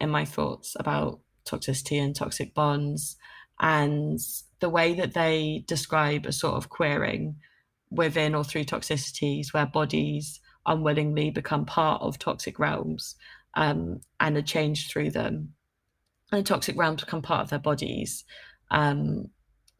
in 0.00 0.10
my 0.10 0.24
thoughts 0.24 0.76
about 0.78 1.20
toxicity 1.46 2.02
and 2.02 2.14
toxic 2.14 2.54
bonds, 2.54 3.16
and 3.60 4.18
the 4.60 4.68
way 4.68 4.94
that 4.94 5.14
they 5.14 5.64
describe 5.66 6.26
a 6.26 6.32
sort 6.32 6.54
of 6.54 6.68
queering 6.68 7.36
within 7.90 8.34
or 8.34 8.42
through 8.42 8.64
toxicities 8.64 9.52
where 9.52 9.66
bodies 9.66 10.40
unwillingly 10.66 11.30
become 11.30 11.64
part 11.64 12.00
of 12.02 12.18
toxic 12.18 12.58
realms 12.58 13.16
um, 13.54 14.00
and 14.20 14.36
are 14.36 14.42
changed 14.42 14.90
through 14.90 15.10
them. 15.10 15.52
And 16.30 16.46
toxic 16.46 16.76
realms 16.78 17.02
become 17.04 17.22
part 17.22 17.42
of 17.42 17.50
their 17.50 17.58
bodies 17.58 18.24
um, 18.70 19.26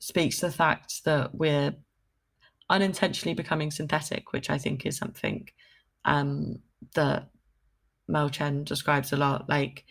speaks 0.03 0.41
to 0.41 0.47
the 0.47 0.53
fact 0.53 1.05
that 1.05 1.33
we're 1.33 1.73
unintentionally 2.69 3.35
becoming 3.35 3.71
synthetic, 3.71 4.33
which 4.33 4.51
I 4.51 4.59
think 4.59 4.85
is 4.85 4.97
something 4.97 5.49
um, 6.05 6.57
that 6.97 7.29
Mel 8.09 8.29
Chen 8.29 8.65
describes 8.65 9.13
a 9.13 9.17
lot. 9.17 9.49
Like 9.49 9.85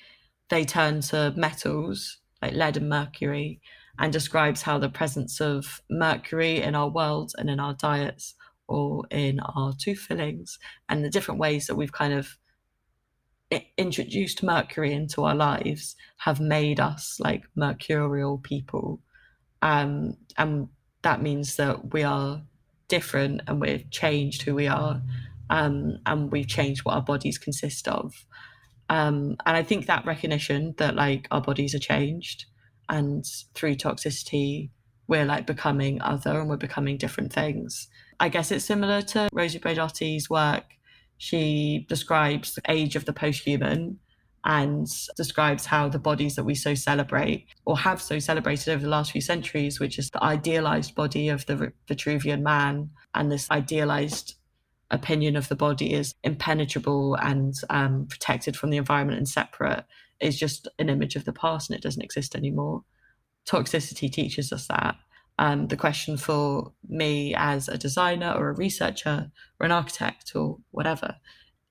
they 0.50 0.65
turn 0.65 1.00
to 1.02 1.34
metals 1.38 2.17
like 2.41 2.52
lead 2.54 2.76
and 2.76 2.89
mercury 2.89 3.62
and 4.00 4.12
describes 4.12 4.63
how 4.63 4.78
the 4.78 4.89
presence 4.89 5.39
of 5.39 5.82
mercury 5.89 6.62
in 6.62 6.76
our 6.76 6.89
world 6.89 7.32
and 7.38 7.50
in 7.50 7.62
our 7.62 7.74
diets 7.76 8.36
or 8.67 9.06
in 9.12 9.39
our 9.39 9.74
tooth 9.80 10.00
fillings 10.00 10.60
and 10.89 11.06
the 11.06 11.10
different 11.10 11.39
ways 11.39 11.67
that 11.67 11.76
we've 11.76 11.93
kind 11.93 12.13
of 12.13 12.38
introduced 13.78 14.43
mercury 14.43 14.91
into 14.91 15.24
our 15.24 15.36
lives 15.36 15.95
have 16.17 16.41
made 16.41 16.82
us 16.82 17.17
like 17.21 17.43
mercurial 17.56 18.39
people 18.39 19.00
um, 19.62 20.17
and 20.38 20.67
that 21.02 21.21
means 21.21 21.56
that 21.56 21.93
we 21.93 22.04
are 22.04 22.41
different 22.88 23.41
and 23.47 23.62
we've 23.62 23.89
changed 23.89 24.41
who 24.41 24.54
we 24.54 24.67
are 24.67 25.02
um, 25.50 25.97
and 26.06 26.32
we've 26.32 26.47
changed 26.47 26.86
what 26.86 26.95
our 26.95 27.02
bodies 27.02 27.38
consist 27.38 27.88
of. 27.88 28.26
Um, 28.89 29.38
and 29.45 29.56
i 29.56 29.63
think 29.63 29.86
that 29.86 30.06
recognition 30.06 30.76
that 30.78 30.95
like 30.95 31.26
our 31.32 31.39
bodies 31.39 31.74
are 31.74 31.80
changed 31.80 32.45
and 32.89 33.24
through 33.54 33.76
toxicity 33.76 34.69
we're 35.12 35.26
like 35.26 35.45
becoming 35.45 36.02
other 36.02 36.39
and 36.39 36.50
we're 36.50 36.56
becoming 36.56 36.95
different 36.95 37.34
things. 37.34 37.89
I 38.21 38.30
guess 38.30 38.50
it's 38.50 38.63
similar 38.63 39.02
to 39.02 39.28
Rosi 39.34 39.60
Braidotti's 39.60 40.30
work. 40.30 40.63
She 41.17 41.86
describes 41.89 42.56
the 42.56 42.62
age 42.69 42.95
of 42.95 43.04
the 43.04 43.12
post-human 43.12 44.00
and 44.43 44.88
describes 45.15 45.65
how 45.65 45.88
the 45.88 45.99
bodies 45.99 46.36
that 46.36 46.43
we 46.43 46.56
so 46.56 46.73
celebrate 46.73 47.45
or 47.65 47.77
have 47.77 48.01
so 48.01 48.17
celebrated 48.19 48.69
over 48.69 48.84
the 48.84 48.89
last 48.89 49.12
few 49.12 49.21
centuries, 49.21 49.80
which 49.80 49.99
is 49.99 50.10
the 50.10 50.23
idealized 50.23 50.95
body 50.95 51.30
of 51.30 51.45
the 51.45 51.71
Vitruvian 51.88 52.41
man 52.41 52.89
and 53.13 53.32
this 53.32 53.49
idealized 53.51 54.36
opinion 54.89 55.36
of 55.36 55.47
the 55.47 55.56
body 55.56 55.93
is 55.93 56.13
impenetrable 56.23 57.15
and 57.15 57.54
um, 57.69 58.08
protected 58.08 58.58
from 58.58 58.71
the 58.71 58.77
environment 58.77 59.17
and 59.17 59.30
separate, 59.30 59.86
is 60.19 60.38
just 60.38 60.67
an 60.80 60.89
image 60.89 61.15
of 61.15 61.25
the 61.25 61.34
past 61.34 61.69
and 61.69 61.77
it 61.77 61.84
doesn't 61.84 62.01
exist 62.01 62.36
anymore. 62.36 62.84
Toxicity 63.45 64.12
teaches 64.12 64.51
us 64.51 64.67
that. 64.67 64.95
Um, 65.39 65.67
the 65.67 65.77
question 65.77 66.17
for 66.17 66.73
me 66.88 67.34
as 67.36 67.67
a 67.67 67.77
designer 67.77 68.32
or 68.32 68.49
a 68.49 68.54
researcher 68.54 69.32
or 69.60 69.65
an 69.65 69.71
architect 69.71 70.36
or 70.36 70.58
whatever 70.71 71.15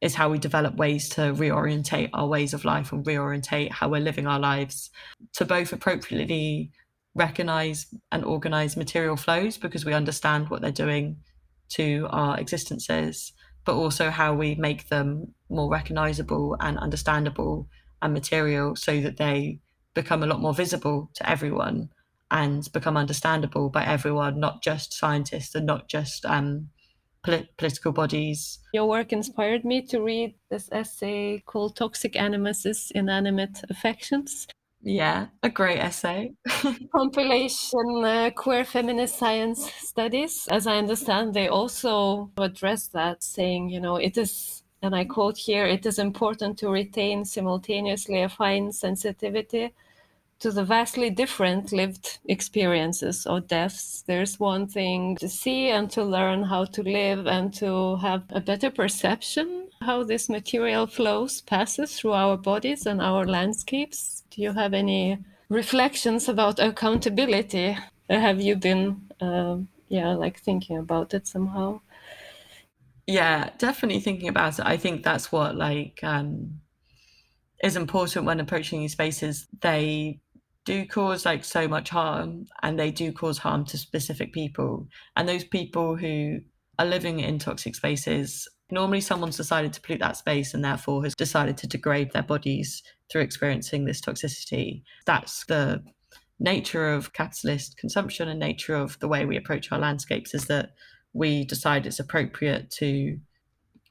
is 0.00 0.14
how 0.14 0.30
we 0.30 0.38
develop 0.38 0.76
ways 0.76 1.08
to 1.10 1.20
reorientate 1.20 2.10
our 2.14 2.26
ways 2.26 2.54
of 2.54 2.64
life 2.64 2.92
and 2.92 3.04
reorientate 3.04 3.70
how 3.70 3.88
we're 3.88 4.00
living 4.00 4.26
our 4.26 4.38
lives 4.38 4.90
to 5.34 5.44
both 5.44 5.72
appropriately 5.72 6.70
recognize 7.14 7.86
and 8.12 8.24
organize 8.24 8.76
material 8.76 9.16
flows 9.16 9.58
because 9.58 9.84
we 9.84 9.92
understand 9.92 10.48
what 10.48 10.62
they're 10.62 10.70
doing 10.70 11.16
to 11.68 12.06
our 12.10 12.38
existences, 12.38 13.32
but 13.64 13.74
also 13.74 14.10
how 14.10 14.34
we 14.34 14.54
make 14.54 14.88
them 14.88 15.34
more 15.48 15.70
recognizable 15.70 16.56
and 16.60 16.78
understandable 16.78 17.68
and 18.02 18.14
material 18.14 18.76
so 18.76 19.00
that 19.00 19.16
they 19.16 19.58
become 19.94 20.22
a 20.22 20.26
lot 20.26 20.40
more 20.40 20.54
visible 20.54 21.10
to 21.14 21.28
everyone 21.28 21.90
and 22.30 22.70
become 22.72 22.96
understandable 22.96 23.68
by 23.68 23.84
everyone, 23.84 24.38
not 24.38 24.62
just 24.62 24.94
scientists 24.94 25.54
and 25.54 25.66
not 25.66 25.88
just 25.88 26.24
um, 26.24 26.68
political 27.22 27.92
bodies. 27.92 28.58
Your 28.72 28.86
work 28.86 29.12
inspired 29.12 29.64
me 29.64 29.82
to 29.82 30.00
read 30.00 30.34
this 30.50 30.68
essay 30.72 31.42
called 31.46 31.76
Toxic 31.76 32.14
Animacies 32.14 32.90
Inanimate 32.92 33.62
Affections. 33.68 34.46
Yeah, 34.82 35.26
a 35.42 35.50
great 35.50 35.78
essay. 35.78 36.32
Compilation 36.94 38.04
uh, 38.04 38.30
Queer 38.34 38.64
Feminist 38.64 39.18
Science 39.18 39.70
Studies. 39.78 40.48
As 40.50 40.66
I 40.66 40.76
understand, 40.76 41.34
they 41.34 41.48
also 41.48 42.30
address 42.38 42.86
that, 42.88 43.22
saying, 43.22 43.68
you 43.68 43.80
know, 43.80 43.96
it 43.96 44.16
is, 44.16 44.62
and 44.80 44.94
I 44.94 45.04
quote 45.04 45.36
here, 45.36 45.66
it 45.66 45.84
is 45.84 45.98
important 45.98 46.56
to 46.58 46.70
retain 46.70 47.26
simultaneously 47.26 48.22
a 48.22 48.28
fine 48.30 48.72
sensitivity 48.72 49.74
to 50.40 50.50
the 50.50 50.64
vastly 50.64 51.10
different 51.10 51.72
lived 51.72 52.18
experiences 52.26 53.26
or 53.26 53.40
deaths. 53.40 54.02
There's 54.06 54.40
one 54.40 54.66
thing 54.66 55.16
to 55.16 55.28
see 55.28 55.68
and 55.68 55.90
to 55.90 56.02
learn 56.02 56.42
how 56.42 56.64
to 56.64 56.82
live 56.82 57.26
and 57.26 57.52
to 57.54 57.96
have 57.96 58.24
a 58.30 58.40
better 58.40 58.70
perception 58.70 59.70
how 59.82 60.02
this 60.04 60.28
material 60.28 60.86
flows, 60.86 61.40
passes 61.40 61.98
through 61.98 62.12
our 62.12 62.36
bodies 62.36 62.84
and 62.84 63.00
our 63.00 63.26
landscapes. 63.26 64.24
Do 64.30 64.42
you 64.42 64.52
have 64.52 64.74
any 64.74 65.18
reflections 65.48 66.28
about 66.28 66.58
accountability? 66.58 67.78
Have 68.10 68.40
you 68.40 68.56
been, 68.56 69.00
uh, 69.20 69.56
yeah, 69.88 70.12
like 70.14 70.38
thinking 70.38 70.76
about 70.76 71.14
it 71.14 71.26
somehow? 71.26 71.80
Yeah, 73.06 73.50
definitely 73.56 74.00
thinking 74.00 74.28
about 74.28 74.58
it. 74.58 74.66
I 74.66 74.76
think 74.76 75.02
that's 75.02 75.32
what 75.32 75.56
like 75.56 76.00
um, 76.02 76.60
is 77.64 77.76
important 77.76 78.26
when 78.26 78.38
approaching 78.38 78.80
these 78.80 78.92
spaces. 78.92 79.48
They 79.62 80.20
do 80.64 80.86
cause 80.86 81.24
like 81.24 81.44
so 81.44 81.66
much 81.66 81.90
harm 81.90 82.46
and 82.62 82.78
they 82.78 82.90
do 82.90 83.12
cause 83.12 83.38
harm 83.38 83.64
to 83.66 83.78
specific 83.78 84.32
people. 84.32 84.88
And 85.16 85.28
those 85.28 85.44
people 85.44 85.96
who 85.96 86.40
are 86.78 86.86
living 86.86 87.20
in 87.20 87.38
toxic 87.38 87.74
spaces 87.74 88.48
normally 88.72 89.00
someone's 89.00 89.36
decided 89.36 89.72
to 89.72 89.80
pollute 89.80 90.00
that 90.00 90.16
space 90.16 90.54
and 90.54 90.64
therefore 90.64 91.02
has 91.02 91.14
decided 91.14 91.56
to 91.58 91.66
degrade 91.66 92.12
their 92.12 92.22
bodies 92.22 92.82
through 93.10 93.22
experiencing 93.22 93.84
this 93.84 94.00
toxicity. 94.00 94.82
That's 95.06 95.44
the 95.46 95.82
nature 96.38 96.92
of 96.92 97.12
capitalist 97.12 97.76
consumption 97.76 98.28
and 98.28 98.38
nature 98.38 98.74
of 98.74 98.98
the 99.00 99.08
way 99.08 99.24
we 99.24 99.36
approach 99.36 99.70
our 99.72 99.78
landscapes 99.78 100.34
is 100.34 100.46
that 100.46 100.70
we 101.12 101.44
decide 101.44 101.86
it's 101.86 102.00
appropriate 102.00 102.70
to 102.70 103.18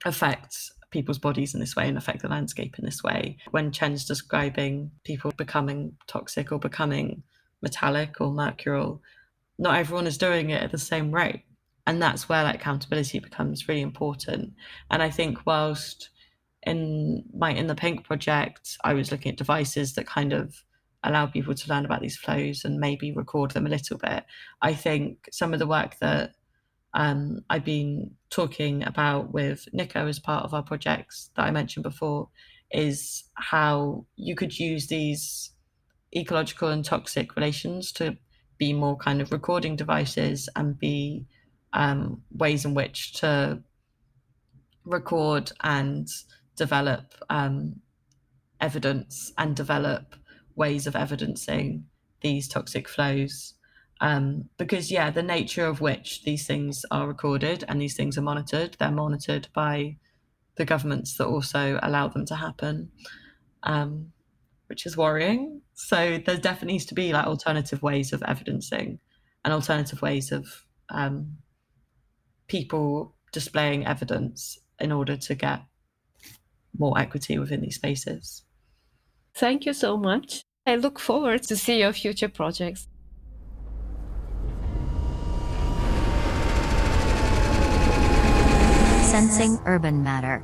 affect 0.05 0.71
people's 0.91 1.19
bodies 1.19 1.53
in 1.53 1.59
this 1.59 1.75
way 1.75 1.87
and 1.87 1.97
affect 1.97 2.21
the 2.21 2.27
landscape 2.27 2.77
in 2.79 2.85
this 2.85 3.03
way. 3.03 3.37
When 3.51 3.71
Chen's 3.71 4.05
describing 4.05 4.91
people 5.03 5.31
becoming 5.37 5.93
toxic 6.07 6.51
or 6.51 6.59
becoming 6.59 7.23
metallic 7.61 8.19
or 8.19 8.31
mercurial, 8.31 9.01
not 9.57 9.75
everyone 9.75 10.07
is 10.07 10.17
doing 10.17 10.49
it 10.49 10.63
at 10.63 10.71
the 10.71 10.77
same 10.77 11.11
rate. 11.11 11.43
And 11.85 12.01
that's 12.01 12.29
where 12.29 12.43
like 12.43 12.55
accountability 12.55 13.19
becomes 13.19 13.67
really 13.67 13.81
important. 13.81 14.53
And 14.91 15.01
I 15.01 15.09
think 15.09 15.39
whilst 15.45 16.09
in 16.63 17.23
my 17.35 17.51
in 17.51 17.67
the 17.67 17.75
pink 17.75 18.03
project, 18.03 18.77
I 18.83 18.93
was 18.93 19.11
looking 19.11 19.31
at 19.31 19.37
devices 19.37 19.93
that 19.93 20.07
kind 20.07 20.33
of 20.33 20.55
allow 21.03 21.25
people 21.25 21.55
to 21.55 21.69
learn 21.69 21.85
about 21.85 22.01
these 22.01 22.17
flows 22.17 22.65
and 22.65 22.79
maybe 22.79 23.11
record 23.11 23.51
them 23.51 23.65
a 23.65 23.69
little 23.69 23.97
bit. 23.97 24.25
I 24.61 24.73
think 24.73 25.29
some 25.31 25.53
of 25.53 25.59
the 25.59 25.67
work 25.67 25.97
that 25.99 26.33
um, 26.93 27.41
I've 27.49 27.65
been 27.65 28.11
talking 28.29 28.83
about 28.83 29.33
with 29.33 29.67
Nico 29.73 30.07
as 30.07 30.19
part 30.19 30.43
of 30.43 30.53
our 30.53 30.63
projects 30.63 31.29
that 31.35 31.43
I 31.43 31.51
mentioned 31.51 31.83
before 31.83 32.29
is 32.71 33.23
how 33.35 34.05
you 34.15 34.35
could 34.35 34.57
use 34.57 34.87
these 34.87 35.51
ecological 36.15 36.69
and 36.69 36.83
toxic 36.83 37.35
relations 37.35 37.91
to 37.93 38.17
be 38.57 38.73
more 38.73 38.97
kind 38.97 39.21
of 39.21 39.31
recording 39.31 39.75
devices 39.75 40.49
and 40.55 40.77
be 40.77 41.25
um, 41.73 42.21
ways 42.31 42.65
in 42.65 42.73
which 42.73 43.13
to 43.13 43.61
record 44.85 45.51
and 45.61 46.07
develop 46.55 47.13
um, 47.29 47.75
evidence 48.59 49.31
and 49.37 49.55
develop 49.55 50.15
ways 50.55 50.87
of 50.87 50.95
evidencing 50.95 51.85
these 52.21 52.47
toxic 52.47 52.89
flows 52.89 53.53
um, 54.01 54.45
because 54.57 54.91
yeah 54.91 55.09
the 55.09 55.23
nature 55.23 55.65
of 55.65 55.81
which 55.81 56.23
these 56.23 56.47
things 56.47 56.85
are 56.91 57.07
recorded 57.07 57.63
and 57.67 57.81
these 57.81 57.95
things 57.95 58.17
are 58.17 58.21
monitored 58.21 58.75
they're 58.79 58.91
monitored 58.91 59.47
by 59.53 59.95
the 60.55 60.65
governments 60.65 61.17
that 61.17 61.27
also 61.27 61.79
allow 61.83 62.07
them 62.07 62.25
to 62.25 62.35
happen 62.35 62.91
um, 63.63 64.11
which 64.69 64.85
is 64.85 64.95
worrying. 64.95 65.61
So 65.73 66.19
there 66.25 66.37
definitely 66.37 66.73
needs 66.73 66.85
to 66.85 66.93
be 66.93 67.11
like 67.11 67.25
alternative 67.25 67.81
ways 67.81 68.13
of 68.13 68.23
evidencing 68.23 68.99
and 69.43 69.53
alternative 69.53 70.01
ways 70.01 70.31
of 70.31 70.65
um, 70.89 71.37
people 72.47 73.15
displaying 73.31 73.85
evidence 73.85 74.59
in 74.79 74.91
order 74.91 75.17
to 75.17 75.35
get 75.35 75.61
more 76.77 76.97
equity 76.99 77.39
within 77.39 77.61
these 77.61 77.75
spaces. 77.75 78.43
Thank 79.35 79.65
you 79.65 79.73
so 79.73 79.97
much. 79.97 80.43
I 80.65 80.75
look 80.75 80.99
forward 80.99 81.43
to 81.43 81.57
see 81.57 81.79
your 81.79 81.93
future 81.93 82.29
projects 82.29 82.87
Sensing 89.09 89.57
Urban 89.65 90.03
Matter 90.03 90.43